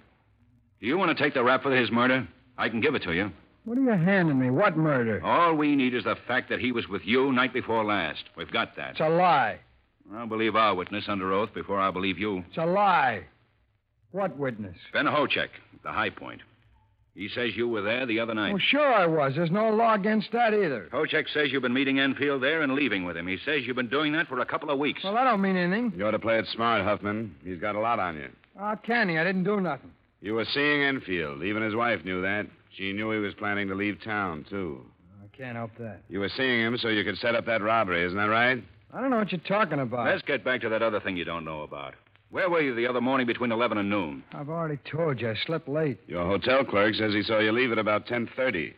Do 0.80 0.86
you 0.86 0.96
want 0.98 1.16
to 1.16 1.22
take 1.22 1.34
the 1.34 1.44
rap 1.44 1.62
for 1.62 1.74
his 1.74 1.90
murder? 1.90 2.26
I 2.58 2.68
can 2.68 2.80
give 2.80 2.94
it 2.94 3.02
to 3.02 3.12
you. 3.12 3.30
What 3.64 3.78
are 3.78 3.82
you 3.82 3.90
handing 3.90 4.38
me? 4.38 4.50
What 4.50 4.76
murder? 4.76 5.24
All 5.24 5.54
we 5.54 5.74
need 5.74 5.94
is 5.94 6.04
the 6.04 6.16
fact 6.28 6.50
that 6.50 6.60
he 6.60 6.70
was 6.72 6.86
with 6.88 7.02
you 7.04 7.32
night 7.32 7.52
before 7.52 7.84
last. 7.84 8.24
We've 8.36 8.50
got 8.50 8.76
that. 8.76 8.92
It's 8.92 9.00
a 9.00 9.08
lie. 9.08 9.58
I'll 10.14 10.26
believe 10.26 10.54
our 10.54 10.74
witness 10.74 11.04
under 11.08 11.32
oath 11.32 11.54
before 11.54 11.80
I 11.80 11.90
believe 11.90 12.18
you. 12.18 12.44
It's 12.48 12.58
a 12.58 12.66
lie. 12.66 13.24
What 14.12 14.36
witness? 14.36 14.76
Ben 14.92 15.06
Hochek, 15.06 15.48
the 15.82 15.92
High 15.92 16.10
Point. 16.10 16.42
He 17.14 17.28
says 17.28 17.56
you 17.56 17.68
were 17.68 17.80
there 17.80 18.06
the 18.06 18.20
other 18.20 18.34
night. 18.34 18.52
Well, 18.52 18.62
sure 18.62 18.92
I 18.92 19.06
was. 19.06 19.34
There's 19.36 19.50
no 19.50 19.70
law 19.70 19.94
against 19.94 20.32
that 20.32 20.52
either. 20.52 20.88
Kochek 20.92 21.24
says 21.32 21.50
you've 21.50 21.62
been 21.62 21.72
meeting 21.72 22.00
Enfield 22.00 22.42
there 22.42 22.62
and 22.62 22.74
leaving 22.74 23.04
with 23.04 23.16
him. 23.16 23.28
He 23.28 23.38
says 23.44 23.62
you've 23.64 23.76
been 23.76 23.88
doing 23.88 24.12
that 24.12 24.26
for 24.26 24.40
a 24.40 24.44
couple 24.46 24.70
of 24.70 24.78
weeks. 24.78 25.02
Well, 25.04 25.14
that 25.14 25.24
don't 25.24 25.40
mean 25.40 25.56
anything. 25.56 25.92
You 25.96 26.06
ought 26.06 26.10
to 26.10 26.18
play 26.18 26.38
it 26.38 26.46
smart, 26.52 26.82
Huffman. 26.82 27.34
He's 27.44 27.60
got 27.60 27.76
a 27.76 27.80
lot 27.80 28.00
on 28.00 28.16
you. 28.16 28.28
How 28.58 28.74
can 28.74 29.08
he? 29.08 29.16
I 29.16 29.24
didn't 29.24 29.44
do 29.44 29.60
nothing. 29.60 29.90
You 30.20 30.34
were 30.34 30.44
seeing 30.52 30.82
Enfield. 30.82 31.44
Even 31.44 31.62
his 31.62 31.74
wife 31.74 32.04
knew 32.04 32.20
that. 32.22 32.46
She 32.76 32.92
knew 32.92 33.10
he 33.12 33.18
was 33.18 33.34
planning 33.34 33.68
to 33.68 33.74
leave 33.74 34.02
town, 34.02 34.44
too. 34.48 34.84
I 35.22 35.36
can't 35.36 35.56
help 35.56 35.70
that. 35.78 36.02
You 36.08 36.20
were 36.20 36.30
seeing 36.36 36.60
him 36.60 36.76
so 36.78 36.88
you 36.88 37.04
could 37.04 37.18
set 37.18 37.34
up 37.34 37.46
that 37.46 37.62
robbery, 37.62 38.04
isn't 38.04 38.18
that 38.18 38.24
right? 38.24 38.62
I 38.92 39.00
don't 39.00 39.10
know 39.10 39.18
what 39.18 39.32
you're 39.32 39.40
talking 39.40 39.80
about. 39.80 40.06
Let's 40.06 40.22
get 40.22 40.44
back 40.44 40.60
to 40.62 40.68
that 40.68 40.82
other 40.82 41.00
thing 41.00 41.16
you 41.16 41.24
don't 41.24 41.44
know 41.44 41.62
about. 41.62 41.94
Where 42.30 42.50
were 42.50 42.60
you 42.60 42.74
the 42.74 42.86
other 42.86 43.00
morning 43.00 43.26
between 43.26 43.52
11 43.52 43.78
and 43.78 43.88
noon? 43.88 44.24
I've 44.32 44.48
already 44.48 44.78
told 44.90 45.20
you. 45.20 45.30
I 45.30 45.34
slept 45.46 45.68
late. 45.68 45.98
Your 46.08 46.26
hotel 46.26 46.64
clerk 46.64 46.94
says 46.94 47.12
he 47.12 47.22
saw 47.22 47.38
you 47.38 47.52
leave 47.52 47.70
at 47.70 47.78
about 47.78 48.06
10.30. 48.06 48.74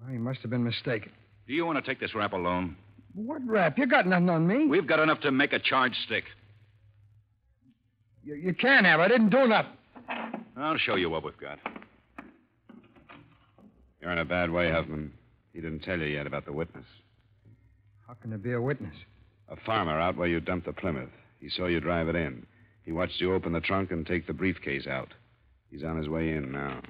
Well, 0.00 0.10
he 0.10 0.18
must 0.18 0.40
have 0.40 0.50
been 0.50 0.64
mistaken. 0.64 1.12
Do 1.46 1.54
you 1.54 1.64
want 1.64 1.84
to 1.84 1.88
take 1.88 2.00
this 2.00 2.14
rap 2.14 2.32
alone? 2.32 2.76
What 3.14 3.40
rap? 3.46 3.78
You 3.78 3.86
got 3.86 4.06
nothing 4.06 4.30
on 4.30 4.46
me. 4.46 4.66
We've 4.66 4.86
got 4.86 4.98
enough 4.98 5.20
to 5.20 5.30
make 5.30 5.52
a 5.52 5.58
charge 5.60 5.94
stick. 6.06 6.24
You, 8.24 8.34
you 8.34 8.54
can't 8.54 8.86
have. 8.86 8.98
I 9.00 9.08
didn't 9.08 9.30
do 9.30 9.46
nothing. 9.46 9.72
I'll 10.56 10.78
show 10.78 10.96
you 10.96 11.08
what 11.10 11.24
we've 11.24 11.36
got. 11.38 11.58
You're 14.02 14.10
in 14.10 14.18
a 14.18 14.24
bad 14.24 14.50
way, 14.50 14.68
Huffman. 14.70 15.12
He 15.52 15.60
didn't 15.60 15.80
tell 15.80 15.98
you 15.98 16.06
yet 16.06 16.26
about 16.26 16.44
the 16.44 16.52
witness. 16.52 16.86
How 18.06 18.14
can 18.14 18.30
there 18.30 18.38
be 18.38 18.52
a 18.52 18.60
witness? 18.60 18.94
A 19.48 19.56
farmer 19.64 19.98
out 20.00 20.16
where 20.16 20.26
you 20.26 20.40
dumped 20.40 20.66
the 20.66 20.72
Plymouth. 20.72 21.10
He 21.40 21.48
saw 21.48 21.66
you 21.66 21.78
drive 21.78 22.08
it 22.08 22.16
in. 22.16 22.44
He 22.84 22.90
watched 22.90 23.20
you 23.20 23.32
open 23.32 23.52
the 23.52 23.60
trunk 23.60 23.92
and 23.92 24.04
take 24.04 24.26
the 24.26 24.32
briefcase 24.32 24.88
out. 24.88 25.14
He's 25.70 25.84
on 25.84 25.96
his 25.96 26.08
way 26.08 26.32
in 26.32 26.50
now. 26.50 26.82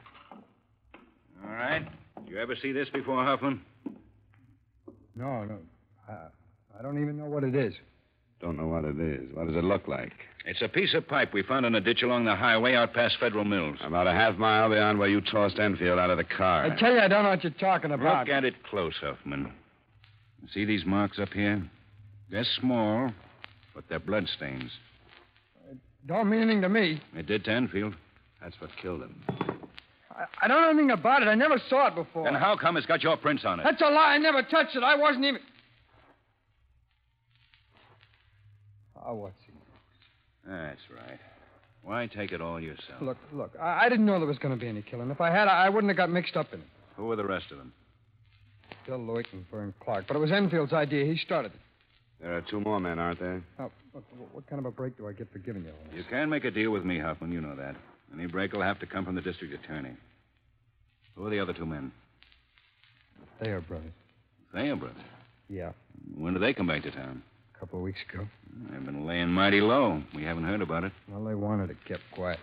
All 1.44 1.50
right. 1.50 1.86
Did 2.24 2.30
You 2.30 2.38
ever 2.38 2.56
see 2.56 2.72
this 2.72 2.88
before, 2.88 3.22
Huffman? 3.24 3.60
No, 5.14 5.44
no. 5.44 5.58
I, 6.08 6.12
I 6.78 6.82
don't 6.82 7.00
even 7.02 7.18
know 7.18 7.26
what 7.26 7.44
it 7.44 7.54
is. 7.54 7.74
Don't 8.42 8.56
know 8.56 8.66
what 8.66 8.84
it 8.84 8.98
is. 8.98 9.32
What 9.34 9.46
does 9.46 9.56
it 9.56 9.62
look 9.62 9.86
like? 9.86 10.12
It's 10.44 10.60
a 10.60 10.68
piece 10.68 10.94
of 10.94 11.06
pipe 11.06 11.32
we 11.32 11.44
found 11.44 11.64
in 11.64 11.76
a 11.76 11.80
ditch 11.80 12.02
along 12.02 12.24
the 12.24 12.34
highway 12.34 12.74
out 12.74 12.92
past 12.92 13.16
Federal 13.20 13.44
Mills. 13.44 13.78
About 13.84 14.08
a 14.08 14.12
half 14.12 14.36
mile 14.36 14.68
beyond 14.68 14.98
where 14.98 15.08
you 15.08 15.20
tossed 15.20 15.60
Enfield 15.60 16.00
out 16.00 16.10
of 16.10 16.18
the 16.18 16.24
car. 16.24 16.64
I 16.64 16.76
tell 16.76 16.92
you, 16.92 16.98
I 16.98 17.06
don't 17.06 17.22
know 17.22 17.30
what 17.30 17.44
you're 17.44 17.52
talking 17.52 17.92
about. 17.92 18.26
Look 18.26 18.34
at 18.34 18.44
it 18.44 18.54
close, 18.68 18.94
Huffman. 19.00 19.52
See 20.52 20.64
these 20.64 20.84
marks 20.84 21.20
up 21.20 21.28
here? 21.28 21.62
They're 22.32 22.44
small, 22.58 23.12
but 23.76 23.84
they're 23.88 24.00
bloodstains. 24.00 24.72
Don't 26.08 26.28
mean 26.28 26.42
anything 26.42 26.62
to 26.62 26.68
me. 26.68 27.00
It 27.14 27.26
did 27.26 27.44
to 27.44 27.52
Enfield. 27.52 27.94
That's 28.42 28.60
what 28.60 28.70
killed 28.82 29.02
him. 29.02 29.22
I, 30.10 30.24
I 30.42 30.48
don't 30.48 30.62
know 30.62 30.70
anything 30.70 30.90
about 30.90 31.22
it. 31.22 31.28
I 31.28 31.36
never 31.36 31.60
saw 31.70 31.86
it 31.86 31.94
before. 31.94 32.24
Then 32.24 32.34
how 32.34 32.56
come 32.56 32.76
it's 32.76 32.86
got 32.86 33.04
your 33.04 33.16
prints 33.16 33.44
on 33.44 33.60
it? 33.60 33.62
That's 33.62 33.80
a 33.80 33.84
lie. 33.84 34.14
I 34.14 34.18
never 34.18 34.42
touched 34.42 34.74
it. 34.74 34.82
I 34.82 34.96
wasn't 34.96 35.26
even. 35.26 35.40
Oh, 39.06 39.14
what's 39.14 39.34
he? 39.46 39.52
That's 40.48 40.80
right. 40.94 41.18
Why 41.82 42.06
take 42.06 42.32
it 42.32 42.40
all 42.40 42.60
yourself? 42.60 43.00
Look, 43.00 43.16
look. 43.32 43.52
I, 43.60 43.86
I 43.86 43.88
didn't 43.88 44.06
know 44.06 44.18
there 44.18 44.28
was 44.28 44.38
going 44.38 44.54
to 44.54 44.60
be 44.60 44.68
any 44.68 44.82
killing. 44.82 45.10
If 45.10 45.20
I 45.20 45.30
had, 45.30 45.48
I, 45.48 45.66
I 45.66 45.68
wouldn't 45.68 45.90
have 45.90 45.96
got 45.96 46.10
mixed 46.10 46.36
up 46.36 46.52
in 46.52 46.60
it. 46.60 46.66
Who 46.96 47.06
were 47.06 47.16
the 47.16 47.24
rest 47.24 47.46
of 47.50 47.58
them? 47.58 47.72
Bill 48.86 48.98
Lewick 48.98 49.26
and 49.32 49.44
Vern 49.50 49.74
Clark. 49.80 50.06
But 50.06 50.16
it 50.16 50.20
was 50.20 50.30
Enfield's 50.30 50.72
idea. 50.72 51.04
He 51.04 51.16
started 51.16 51.52
it. 51.52 51.58
There 52.20 52.36
are 52.36 52.40
two 52.42 52.60
more 52.60 52.78
men, 52.78 52.98
aren't 53.00 53.18
there? 53.18 53.42
Oh, 53.58 53.70
what, 53.92 54.04
what 54.32 54.46
kind 54.48 54.60
of 54.60 54.66
a 54.66 54.70
break 54.70 54.96
do 54.96 55.08
I 55.08 55.12
get 55.12 55.32
for 55.32 55.38
giving 55.40 55.64
you 55.64 55.70
all 55.70 55.76
this? 55.90 55.98
You 55.98 56.04
can 56.08 56.30
make 56.30 56.44
a 56.44 56.50
deal 56.50 56.70
with 56.70 56.84
me, 56.84 56.98
Huffman. 57.00 57.32
You 57.32 57.40
know 57.40 57.56
that. 57.56 57.74
Any 58.14 58.26
break 58.26 58.52
will 58.52 58.62
have 58.62 58.78
to 58.80 58.86
come 58.86 59.04
from 59.04 59.14
the 59.16 59.20
district 59.20 59.52
attorney. 59.54 59.90
Who 61.16 61.26
are 61.26 61.30
the 61.30 61.40
other 61.40 61.52
two 61.52 61.66
men? 61.66 61.90
They 63.40 63.50
are 63.50 63.60
brothers. 63.60 63.92
Thayer 64.54 64.76
brothers. 64.76 65.02
Yeah, 65.48 65.72
When 66.16 66.34
do 66.34 66.38
they 66.40 66.52
come 66.54 66.66
back 66.66 66.82
to 66.84 66.90
town? 66.90 67.22
A 67.62 67.64
couple 67.64 67.78
of 67.78 67.84
weeks 67.84 68.00
ago. 68.12 68.26
They've 68.70 68.84
been 68.84 69.06
laying 69.06 69.28
mighty 69.28 69.60
low. 69.60 70.02
We 70.16 70.24
haven't 70.24 70.44
heard 70.44 70.62
about 70.62 70.82
it. 70.82 70.92
Well, 71.08 71.24
they 71.24 71.36
wanted 71.36 71.70
it 71.70 71.76
kept 71.86 72.02
quiet. 72.12 72.40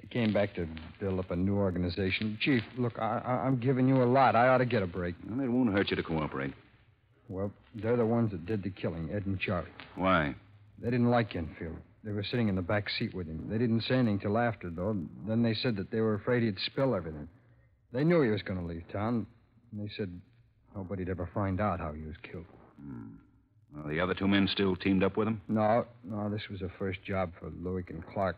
They 0.00 0.08
came 0.08 0.32
back 0.32 0.54
to 0.54 0.66
build 0.98 1.18
up 1.18 1.30
a 1.30 1.36
new 1.36 1.56
organization. 1.56 2.38
Chief, 2.40 2.62
look, 2.78 2.98
I, 2.98 3.20
I, 3.24 3.32
I'm 3.46 3.58
giving 3.58 3.86
you 3.86 4.02
a 4.02 4.06
lot. 4.06 4.34
I 4.34 4.48
ought 4.48 4.58
to 4.58 4.64
get 4.64 4.82
a 4.82 4.86
break. 4.86 5.14
Well, 5.28 5.44
it 5.44 5.48
won't 5.48 5.74
hurt 5.74 5.90
you 5.90 5.96
to 5.96 6.02
cooperate. 6.02 6.54
Well, 7.28 7.52
they're 7.74 7.98
the 7.98 8.06
ones 8.06 8.30
that 8.30 8.46
did 8.46 8.62
the 8.62 8.70
killing, 8.70 9.10
Ed 9.12 9.26
and 9.26 9.38
Charlie. 9.38 9.68
Why? 9.94 10.34
They 10.78 10.90
didn't 10.90 11.10
like 11.10 11.36
Enfield. 11.36 11.76
They 12.02 12.12
were 12.12 12.24
sitting 12.24 12.48
in 12.48 12.56
the 12.56 12.62
back 12.62 12.88
seat 12.98 13.14
with 13.14 13.26
him. 13.26 13.46
They 13.50 13.58
didn't 13.58 13.82
say 13.82 13.96
anything 13.96 14.20
till 14.20 14.38
after, 14.38 14.70
though. 14.70 14.96
Then 15.28 15.42
they 15.42 15.54
said 15.54 15.76
that 15.76 15.90
they 15.90 16.00
were 16.00 16.14
afraid 16.14 16.42
he'd 16.42 16.58
spill 16.64 16.94
everything. 16.94 17.28
They 17.92 18.04
knew 18.04 18.22
he 18.22 18.30
was 18.30 18.42
going 18.42 18.58
to 18.58 18.66
leave 18.66 18.84
town, 18.90 19.26
and 19.70 19.86
they 19.86 19.92
said 19.96 20.18
nobody'd 20.74 21.10
ever 21.10 21.28
find 21.34 21.60
out 21.60 21.78
how 21.78 21.92
he 21.92 22.02
was 22.02 22.16
killed. 22.22 22.46
Hmm. 22.80 23.16
Well, 23.74 23.88
the 23.88 24.00
other 24.00 24.14
two 24.14 24.28
men 24.28 24.48
still 24.48 24.76
teamed 24.76 25.02
up 25.02 25.16
with 25.16 25.26
him? 25.28 25.40
No, 25.48 25.86
no, 26.04 26.30
this 26.30 26.42
was 26.50 26.62
a 26.62 26.68
first 26.78 27.02
job 27.02 27.32
for 27.38 27.50
Lewick 27.50 27.90
and 27.90 28.06
Clark. 28.06 28.36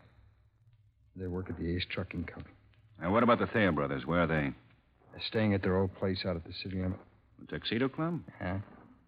They 1.15 1.27
work 1.27 1.51
at 1.51 1.59
the 1.59 1.77
Ace 1.77 1.85
Trucking 1.91 2.25
Company. 2.25 2.55
Now, 3.01 3.13
what 3.13 3.23
about 3.23 3.39
the 3.39 3.47
Thayer 3.47 3.73
brothers? 3.73 4.07
Where 4.07 4.23
are 4.23 4.27
they? 4.27 4.53
They're 5.13 5.23
staying 5.29 5.55
at 5.55 5.63
their 5.63 5.77
old 5.77 5.95
place 5.95 6.25
out 6.27 6.37
at 6.37 6.45
the 6.45 6.53
city 6.63 6.77
limit. 6.77 6.99
The 7.41 7.59
Tuxedo 7.59 7.89
Club? 7.89 8.21
Yeah. 8.41 8.59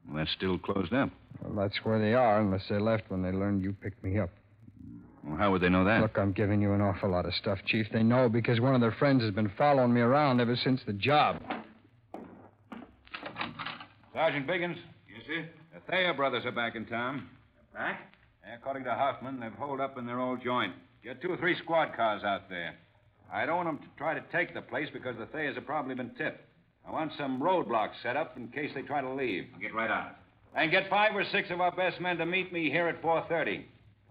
Well, 0.07 0.19
that's 0.19 0.33
still 0.33 0.59
closed 0.59 0.93
up. 0.93 1.11
Well, 1.43 1.55
that's 1.55 1.79
where 1.85 1.99
they 1.99 2.15
are, 2.15 2.41
unless 2.41 2.63
they 2.69 2.79
left 2.79 3.05
when 3.11 3.23
they 3.23 3.33
learned 3.33 3.63
you 3.63 3.73
picked 3.73 4.03
me 4.05 4.19
up. 4.19 4.31
Well, 5.25 5.37
how 5.37 5.51
would 5.51 5.63
they 5.63 5.69
know 5.69 5.85
that? 5.85 6.01
Look, 6.01 6.19
I'm 6.19 6.33
giving 6.33 6.61
you 6.61 6.73
an 6.73 6.81
awful 6.81 7.11
lot 7.11 7.27
of 7.27 7.35
stuff, 7.35 7.59
Chief. 7.67 7.87
They 7.93 8.03
know 8.03 8.29
because 8.29 8.61
one 8.61 8.75
of 8.75 8.81
their 8.81 8.93
friends 8.99 9.23
has 9.23 9.33
been 9.33 9.51
following 9.57 9.93
me 9.93 10.01
around 10.01 10.41
ever 10.41 10.57
since 10.57 10.81
the 10.87 10.93
job. 10.93 11.43
Sergeant 14.15 14.47
Biggins. 14.47 14.77
Sir? 15.29 15.47
The 15.73 15.77
uh, 15.77 15.81
Thayer 15.91 16.15
brothers 16.15 16.47
are 16.47 16.53
back 16.53 16.75
in 16.75 16.87
town. 16.87 17.29
Back? 17.75 18.15
according 18.57 18.85
to 18.85 18.91
Hoffman, 18.91 19.39
they've 19.39 19.53
holed 19.53 19.79
up 19.79 19.99
in 19.99 20.07
their 20.07 20.21
old 20.21 20.43
joint. 20.43 20.73
Get 21.05 21.21
two 21.21 21.31
or 21.31 21.37
three 21.37 21.55
squad 21.63 21.95
cars 21.95 22.25
out 22.25 22.49
there. 22.49 22.75
I 23.31 23.45
don't 23.45 23.57
want 23.57 23.69
them 23.69 23.79
to 23.79 23.99
try 23.99 24.15
to 24.15 24.25
take 24.33 24.55
the 24.55 24.63
place 24.63 24.89
because 24.91 25.17
the 25.19 25.27
Thayers 25.27 25.55
have 25.57 25.67
probably 25.67 25.95
been 25.95 26.15
tipped. 26.17 26.41
I 26.87 26.91
want 26.93 27.13
some 27.19 27.43
roadblocks 27.43 28.01
set 28.03 28.17
up 28.17 28.39
in 28.39 28.49
case 28.49 28.71
they 28.75 28.81
try 28.81 29.03
to 29.03 29.13
leave. 29.13 29.45
I'll 29.53 29.61
get 29.61 29.75
right 29.75 29.91
on 29.91 30.07
it. 30.07 30.13
And 30.57 30.71
get 30.71 30.89
five 30.89 31.15
or 31.15 31.25
six 31.31 31.51
of 31.51 31.61
our 31.61 31.77
best 31.77 32.01
men 32.01 32.17
to 32.17 32.25
meet 32.25 32.51
me 32.51 32.71
here 32.71 32.89
at 32.89 33.03
4.30. 33.03 33.65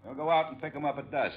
We'll 0.04 0.14
go 0.14 0.30
out 0.30 0.52
and 0.52 0.62
pick 0.62 0.72
them 0.72 0.84
up 0.84 0.98
at 0.98 1.10
dusk. 1.10 1.34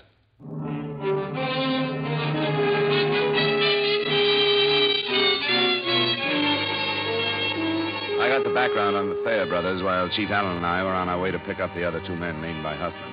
Got 8.32 8.48
the 8.48 8.56
background 8.56 8.96
on 8.96 9.10
the 9.10 9.20
Thayer 9.28 9.46
brothers 9.46 9.84
while 9.84 10.08
Chief 10.08 10.32
Allen 10.32 10.56
and 10.56 10.66
I 10.66 10.82
were 10.84 10.96
on 10.96 11.10
our 11.10 11.20
way 11.20 11.32
to 11.32 11.40
pick 11.40 11.60
up 11.60 11.76
the 11.76 11.84
other 11.84 12.00
two 12.08 12.16
men 12.16 12.40
named 12.42 12.64
by 12.64 12.78
Huffman. 12.78 13.12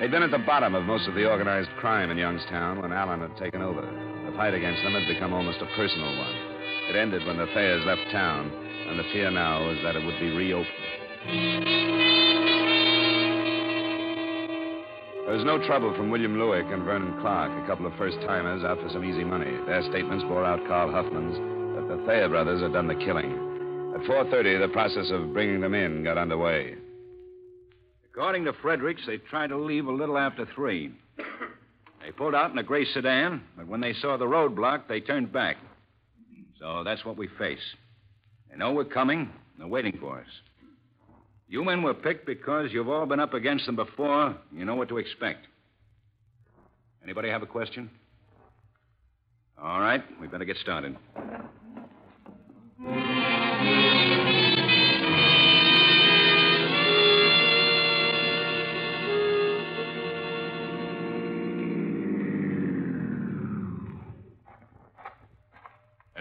They'd 0.00 0.10
been 0.10 0.24
at 0.24 0.32
the 0.32 0.42
bottom 0.42 0.74
of 0.74 0.82
most 0.82 1.06
of 1.06 1.14
the 1.14 1.30
organized 1.30 1.70
crime 1.78 2.10
in 2.10 2.18
Youngstown 2.18 2.82
when 2.82 2.92
Allen 2.92 3.20
had 3.20 3.36
taken 3.36 3.62
over. 3.62 3.82
The 3.82 4.34
fight 4.34 4.52
against 4.52 4.82
them 4.82 4.94
had 4.94 5.06
become 5.06 5.32
almost 5.32 5.62
a 5.62 5.70
personal 5.76 6.18
one. 6.18 6.34
It 6.90 6.96
ended 6.96 7.24
when 7.24 7.38
the 7.38 7.46
Thayers 7.54 7.86
left 7.86 8.10
town, 8.10 8.50
and 8.50 8.98
the 8.98 9.06
fear 9.12 9.30
now 9.30 9.68
was 9.68 9.78
that 9.84 9.94
it 9.94 10.04
would 10.04 10.18
be 10.18 10.34
reopened. 10.34 10.66
There 15.30 15.36
was 15.38 15.46
no 15.46 15.62
trouble 15.64 15.94
from 15.94 16.10
William 16.10 16.34
Lewick 16.34 16.74
and 16.74 16.82
Vernon 16.82 17.20
Clark, 17.20 17.52
a 17.54 17.66
couple 17.68 17.86
of 17.86 17.94
first 17.94 18.18
timers 18.26 18.64
out 18.64 18.82
for 18.82 18.90
some 18.90 19.04
easy 19.04 19.22
money. 19.22 19.54
Their 19.66 19.86
statements 19.94 20.24
bore 20.24 20.44
out 20.44 20.66
Carl 20.66 20.90
Huffman's 20.90 21.38
that 21.78 21.86
the 21.86 22.02
Thayer 22.04 22.28
brothers 22.28 22.62
had 22.62 22.72
done 22.72 22.88
the 22.88 22.98
killing. 22.98 23.53
At 23.94 24.00
4.30, 24.00 24.60
the 24.60 24.72
process 24.72 25.10
of 25.12 25.32
bringing 25.32 25.60
them 25.60 25.72
in 25.72 26.02
got 26.02 26.18
underway. 26.18 26.74
According 28.12 28.44
to 28.44 28.52
Fredericks, 28.60 29.02
they 29.06 29.18
tried 29.18 29.48
to 29.48 29.56
leave 29.56 29.86
a 29.86 29.92
little 29.92 30.18
after 30.18 30.46
three. 30.54 30.92
They 31.16 32.10
pulled 32.10 32.34
out 32.34 32.50
in 32.50 32.58
a 32.58 32.62
gray 32.62 32.84
sedan, 32.84 33.42
but 33.56 33.68
when 33.68 33.80
they 33.80 33.92
saw 33.94 34.16
the 34.16 34.24
roadblock, 34.24 34.88
they 34.88 35.00
turned 35.00 35.32
back. 35.32 35.56
So 36.58 36.82
that's 36.84 37.04
what 37.04 37.16
we 37.16 37.28
face. 37.38 37.58
They 38.50 38.56
know 38.56 38.72
we're 38.72 38.84
coming, 38.84 39.20
and 39.20 39.30
they're 39.58 39.68
waiting 39.68 39.96
for 40.00 40.18
us. 40.18 40.26
You 41.48 41.64
men 41.64 41.82
were 41.82 41.94
picked 41.94 42.26
because 42.26 42.72
you've 42.72 42.88
all 42.88 43.06
been 43.06 43.20
up 43.20 43.32
against 43.32 43.66
them 43.66 43.76
before. 43.76 44.36
You 44.52 44.64
know 44.64 44.74
what 44.74 44.88
to 44.88 44.98
expect. 44.98 45.46
Anybody 47.02 47.28
have 47.28 47.42
a 47.42 47.46
question? 47.46 47.90
All 49.62 49.80
right, 49.80 50.02
we 50.20 50.26
better 50.26 50.44
get 50.44 50.56
started. 50.56 50.96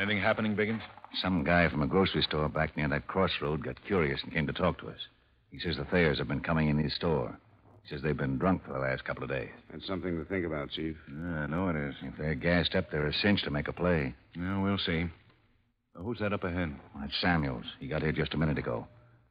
Anything 0.04 0.22
happening, 0.22 0.54
Biggins? 0.54 0.82
Some 1.22 1.46
guy 1.46 1.70
from 1.70 1.82
a 1.82 1.88
grocery 1.88 2.24
store 2.24 2.50
back 2.50 2.76
near 2.76 2.90
that 2.90 3.08
crossroad 3.08 3.64
got 3.64 3.82
curious 3.86 4.20
and 4.22 4.34
came 4.34 4.46
to 4.48 4.52
talk 4.52 4.78
to 4.80 4.90
us. 4.90 5.00
He 5.50 5.60
says 5.60 5.78
the 5.78 5.86
Thayers 5.86 6.18
have 6.18 6.28
been 6.28 6.42
coming 6.42 6.68
in 6.68 6.78
his 6.78 6.94
store. 6.94 7.40
He 7.84 7.90
says 7.90 8.02
they've 8.04 8.18
been 8.18 8.38
drunk 8.38 8.66
for 8.66 8.74
the 8.74 8.80
last 8.80 9.06
couple 9.06 9.24
of 9.24 9.30
days. 9.30 9.48
That's 9.72 9.88
something 9.88 10.18
to 10.18 10.26
think 10.26 10.46
about, 10.46 10.72
Chief. 10.72 10.98
Yeah, 11.10 11.44
I 11.44 11.48
know 11.48 11.70
it 11.70 11.78
is. 11.78 11.96
If 12.02 12.18
they're 12.18 12.36
gassed 12.36 12.76
up, 12.76 12.92
they're 12.92 13.08
a 13.08 13.14
cinch 13.14 13.44
to 13.44 13.50
make 13.50 13.70
a 13.70 13.72
play. 13.72 14.14
Yeah, 14.36 14.62
we'll 14.62 14.78
see. 14.78 15.06
Who's 15.96 16.20
that 16.20 16.34
up 16.34 16.44
ahead? 16.44 16.76
That's 17.00 17.14
Samuels. 17.22 17.66
He 17.80 17.88
got 17.88 18.02
here 18.02 18.12
just 18.12 18.34
a 18.34 18.38
minute 18.38 18.58
ago. 18.58 18.86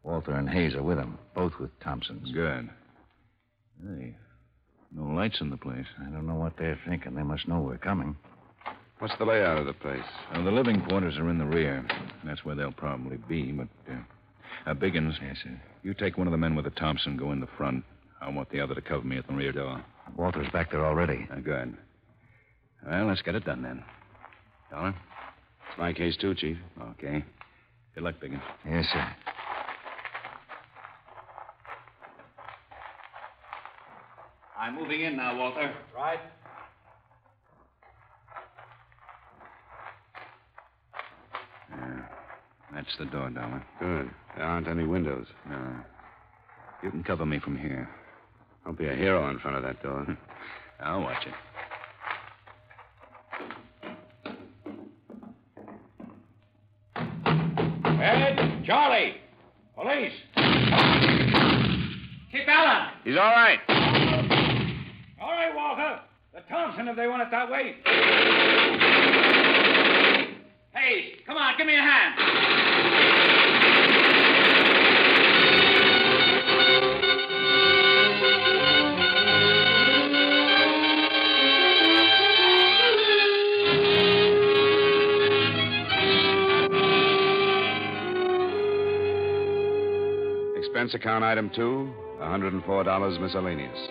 Walter 0.05 0.33
and 0.33 0.49
Hayes 0.49 0.75
are 0.75 0.83
with 0.83 0.97
him, 0.97 1.19
both 1.35 1.53
with 1.61 1.79
Thompson's. 1.81 2.33
Good. 2.33 2.71
Hey, 3.87 4.17
no 4.91 5.03
lights 5.15 5.43
in 5.43 5.51
the 5.51 5.59
place. 5.59 5.87
I 6.01 6.05
don't 6.05 6.27
know 6.27 6.37
what 6.37 6.57
they're 6.57 6.81
thinking. 6.89 7.15
They 7.15 7.23
must 7.23 7.47
know 7.47 7.61
we're 7.61 7.77
coming. 7.77 8.17
What's 9.03 9.19
the 9.19 9.25
layout 9.25 9.59
of 9.59 9.67
the 9.67 9.73
place? 9.73 10.05
Well, 10.33 10.45
the 10.45 10.53
living 10.53 10.81
quarters 10.83 11.19
are 11.19 11.29
in 11.29 11.37
the 11.37 11.45
rear. 11.45 11.85
That's 12.23 12.45
where 12.45 12.55
they'll 12.55 12.71
probably 12.71 13.17
be, 13.17 13.51
but. 13.51 13.67
Uh, 13.91 13.97
uh, 14.65 14.75
Biggins. 14.75 15.15
Yes, 15.21 15.39
sir. 15.43 15.61
You 15.83 15.93
take 15.93 16.17
one 16.17 16.29
of 16.29 16.31
the 16.31 16.39
men 16.39 16.55
with 16.55 16.67
the 16.67 16.71
Thompson, 16.71 17.17
go 17.17 17.33
in 17.33 17.41
the 17.41 17.49
front. 17.57 17.83
I 18.21 18.31
want 18.31 18.49
the 18.51 18.61
other 18.61 18.77
to 18.77 18.81
cover 18.81 19.03
me 19.03 19.19
at 19.19 19.27
the 19.27 19.35
rear 19.35 19.51
door. 19.51 19.85
Walter's 20.17 20.49
back 20.53 20.71
there 20.71 20.87
already. 20.87 21.27
Uh, 21.33 21.41
good. 21.41 21.77
Well, 22.87 23.07
let's 23.07 23.23
get 23.23 23.35
it 23.35 23.45
done 23.45 23.63
then. 23.65 23.83
Dollar? 24.71 24.91
It's 25.71 25.79
my 25.79 25.93
case, 25.93 26.17
too, 26.17 26.37
Chief. 26.37 26.57
Okay. 26.81 27.25
Good 27.97 28.05
luck, 28.05 28.15
Biggins. 28.23 28.41
Yes, 28.65 28.87
sir. 28.93 29.09
I'm 34.57 34.77
moving 34.77 35.01
in 35.01 35.17
now, 35.17 35.37
Walter. 35.37 35.75
Right. 35.93 36.21
Yeah. 41.71 42.03
That's 42.75 42.97
the 42.99 43.05
door, 43.07 43.31
Dollar. 43.31 43.63
Good. 43.79 44.11
There 44.37 44.45
aren't 44.45 44.69
any 44.69 44.87
windows. 44.87 45.27
No. 45.49 45.59
You 46.83 46.91
can 46.91 47.05
cover 47.05 47.27
me 47.27 47.39
from 47.39 47.57
here. 47.57 47.89
Don't 48.65 48.79
be 48.79 48.89
a 48.89 48.95
hero 48.95 49.29
in 49.31 49.39
front 49.39 49.57
of 49.57 49.63
that 49.63 49.83
door. 49.83 50.07
I'll 50.81 51.03
watch 51.03 51.27
it. 51.27 51.35
Ed, 58.03 58.65
Charlie, 58.67 59.15
police. 59.77 60.13
Keep 62.33 62.49
Allen. 62.49 62.89
He's 63.05 63.17
all 63.17 63.31
right. 63.31 63.59
All 65.21 65.31
right, 65.31 65.55
Walter. 65.55 66.01
The 66.35 66.41
Thompson, 66.49 66.89
if 66.89 66.97
they 66.97 67.07
want 67.07 67.23
it 67.23 67.29
that 67.31 67.51
way. 67.51 67.77
Come 71.27 71.37
on, 71.37 71.55
give 71.57 71.67
me 71.67 71.75
a 71.75 71.81
hand. 71.81 72.15
Expense 90.57 90.95
account 90.95 91.23
item 91.23 91.49
two, 91.55 91.93
$104 92.21 93.21
miscellaneous. 93.21 93.89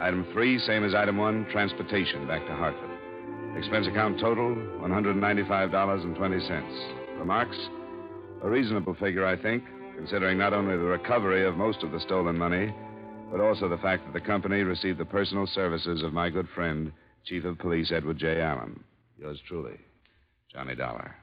Item 0.00 0.26
three, 0.34 0.58
same 0.58 0.84
as 0.84 0.94
item 0.94 1.16
one, 1.16 1.46
transportation 1.50 2.26
back 2.26 2.44
to 2.46 2.52
Hartford. 2.54 2.83
Expense 3.56 3.86
account 3.86 4.20
total, 4.20 4.54
$195.20. 4.82 7.18
Remarks? 7.18 7.56
A 8.42 8.48
reasonable 8.48 8.94
figure, 8.94 9.26
I 9.26 9.40
think, 9.40 9.64
considering 9.96 10.38
not 10.38 10.52
only 10.52 10.76
the 10.76 10.82
recovery 10.82 11.46
of 11.46 11.56
most 11.56 11.82
of 11.82 11.92
the 11.92 12.00
stolen 12.00 12.36
money, 12.36 12.74
but 13.30 13.40
also 13.40 13.68
the 13.68 13.78
fact 13.78 14.04
that 14.04 14.12
the 14.12 14.20
company 14.20 14.62
received 14.62 14.98
the 14.98 15.04
personal 15.04 15.46
services 15.46 16.02
of 16.02 16.12
my 16.12 16.30
good 16.30 16.48
friend, 16.54 16.92
Chief 17.24 17.44
of 17.44 17.58
Police 17.58 17.90
Edward 17.90 18.18
J. 18.18 18.40
Allen. 18.40 18.82
Yours 19.18 19.40
truly, 19.48 19.78
Johnny 20.52 20.74
Dollar. 20.74 21.14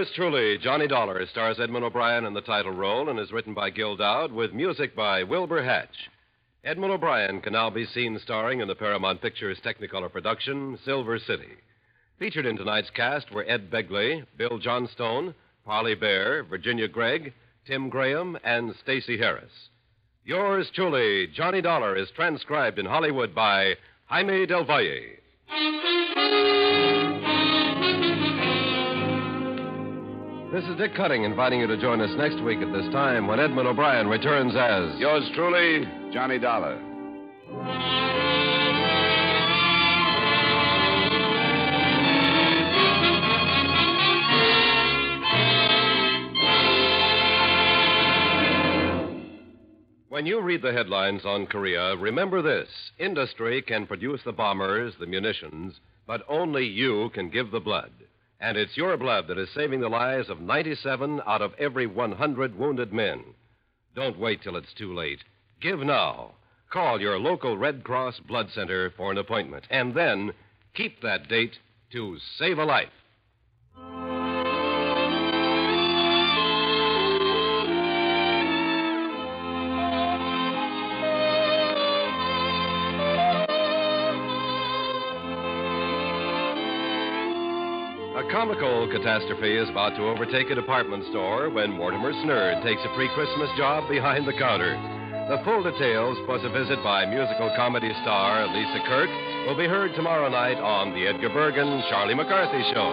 Yours 0.00 0.12
truly, 0.14 0.56
Johnny 0.56 0.86
Dollar, 0.86 1.26
stars 1.26 1.60
Edmond 1.60 1.84
O'Brien 1.84 2.24
in 2.24 2.32
the 2.32 2.40
title 2.40 2.72
role 2.72 3.10
and 3.10 3.20
is 3.20 3.32
written 3.32 3.52
by 3.52 3.68
Gil 3.68 3.96
Doud 3.96 4.32
with 4.32 4.54
music 4.54 4.96
by 4.96 5.22
Wilbur 5.22 5.62
Hatch. 5.62 6.08
Edmond 6.64 6.94
O'Brien 6.94 7.42
can 7.42 7.52
now 7.52 7.68
be 7.68 7.84
seen 7.84 8.18
starring 8.18 8.60
in 8.60 8.68
the 8.68 8.74
Paramount 8.74 9.20
Pictures 9.20 9.60
Technicolor 9.62 10.10
production, 10.10 10.78
Silver 10.86 11.18
City. 11.18 11.52
Featured 12.18 12.46
in 12.46 12.56
tonight's 12.56 12.88
cast 12.88 13.30
were 13.30 13.44
Ed 13.46 13.70
Begley, 13.70 14.24
Bill 14.38 14.58
Johnstone, 14.58 15.34
Parley 15.66 15.94
Baer, 15.94 16.44
Virginia 16.44 16.88
Gregg, 16.88 17.34
Tim 17.66 17.90
Graham, 17.90 18.38
and 18.42 18.74
Stacy 18.82 19.18
Harris. 19.18 19.52
Yours 20.24 20.70
truly, 20.74 21.26
Johnny 21.26 21.60
Dollar, 21.60 21.94
is 21.94 22.08
transcribed 22.16 22.78
in 22.78 22.86
Hollywood 22.86 23.34
by 23.34 23.74
Jaime 24.06 24.46
Del 24.46 24.64
Valle. 24.64 25.89
This 30.52 30.64
is 30.64 30.76
Dick 30.78 30.96
Cutting 30.96 31.22
inviting 31.22 31.60
you 31.60 31.68
to 31.68 31.76
join 31.76 32.00
us 32.00 32.10
next 32.16 32.42
week 32.42 32.58
at 32.58 32.72
this 32.72 32.92
time 32.92 33.28
when 33.28 33.38
Edmond 33.38 33.68
O'Brien 33.68 34.08
returns 34.08 34.52
as. 34.56 34.98
Yours 34.98 35.22
truly, 35.32 35.86
Johnny 36.12 36.40
Dollar. 36.40 36.76
When 50.08 50.26
you 50.26 50.40
read 50.42 50.62
the 50.62 50.72
headlines 50.72 51.24
on 51.24 51.46
Korea, 51.46 51.96
remember 51.96 52.42
this 52.42 52.68
industry 52.98 53.62
can 53.62 53.86
produce 53.86 54.20
the 54.24 54.32
bombers, 54.32 54.94
the 54.98 55.06
munitions, 55.06 55.78
but 56.08 56.24
only 56.28 56.66
you 56.66 57.08
can 57.14 57.30
give 57.30 57.52
the 57.52 57.60
blood. 57.60 57.92
And 58.40 58.56
it's 58.56 58.76
your 58.76 58.96
blood 58.96 59.26
that 59.28 59.38
is 59.38 59.50
saving 59.54 59.80
the 59.80 59.88
lives 59.88 60.30
of 60.30 60.40
97 60.40 61.20
out 61.26 61.42
of 61.42 61.52
every 61.58 61.86
100 61.86 62.58
wounded 62.58 62.92
men. 62.92 63.22
Don't 63.94 64.18
wait 64.18 64.42
till 64.42 64.56
it's 64.56 64.72
too 64.74 64.94
late. 64.94 65.20
Give 65.60 65.80
now. 65.80 66.32
Call 66.70 67.00
your 67.00 67.18
local 67.18 67.58
Red 67.58 67.84
Cross 67.84 68.20
Blood 68.20 68.48
Center 68.54 68.90
for 68.96 69.10
an 69.10 69.18
appointment. 69.18 69.66
And 69.70 69.94
then 69.94 70.32
keep 70.74 71.02
that 71.02 71.28
date 71.28 71.58
to 71.92 72.16
save 72.38 72.58
a 72.58 72.64
life. 72.64 72.88
Comical 88.30 88.86
catastrophe 88.86 89.58
is 89.58 89.68
about 89.70 89.98
to 89.98 90.06
overtake 90.06 90.50
a 90.50 90.54
department 90.54 91.02
store 91.10 91.50
when 91.50 91.74
Mortimer 91.74 92.12
Snerd 92.22 92.62
takes 92.62 92.78
a 92.86 92.94
pre 92.94 93.10
Christmas 93.10 93.50
job 93.58 93.90
behind 93.90 94.22
the 94.22 94.38
counter. 94.38 94.78
The 95.26 95.42
full 95.42 95.66
details, 95.66 96.16
plus 96.26 96.38
a 96.46 96.50
visit 96.54 96.78
by 96.86 97.06
musical 97.06 97.50
comedy 97.58 97.90
star 98.06 98.46
Lisa 98.54 98.86
Kirk, 98.86 99.10
will 99.50 99.58
be 99.58 99.66
heard 99.66 99.96
tomorrow 99.98 100.30
night 100.30 100.62
on 100.62 100.94
The 100.94 101.10
Edgar 101.10 101.34
Bergen 101.34 101.82
Charlie 101.90 102.14
McCarthy 102.14 102.62
Show. 102.70 102.90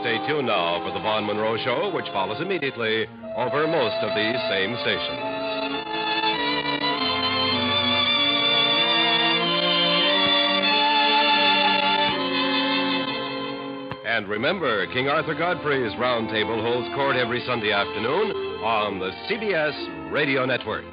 Stay 0.00 0.16
tuned 0.24 0.48
now 0.48 0.80
for 0.80 0.96
The 0.96 1.04
Vaughn 1.04 1.26
Monroe 1.28 1.60
Show, 1.60 1.92
which 1.92 2.08
follows 2.08 2.40
immediately 2.40 3.04
over 3.36 3.68
most 3.68 4.00
of 4.00 4.16
these 4.16 4.40
same 4.48 4.72
stations. 4.80 5.43
And 14.24 14.30
remember, 14.30 14.86
King 14.86 15.06
Arthur 15.06 15.34
Godfrey's 15.34 15.92
Roundtable 16.00 16.62
holds 16.62 16.88
court 16.94 17.14
every 17.14 17.44
Sunday 17.44 17.72
afternoon 17.72 18.30
on 18.64 18.98
the 18.98 19.10
CBS 19.28 20.10
Radio 20.10 20.46
Network. 20.46 20.86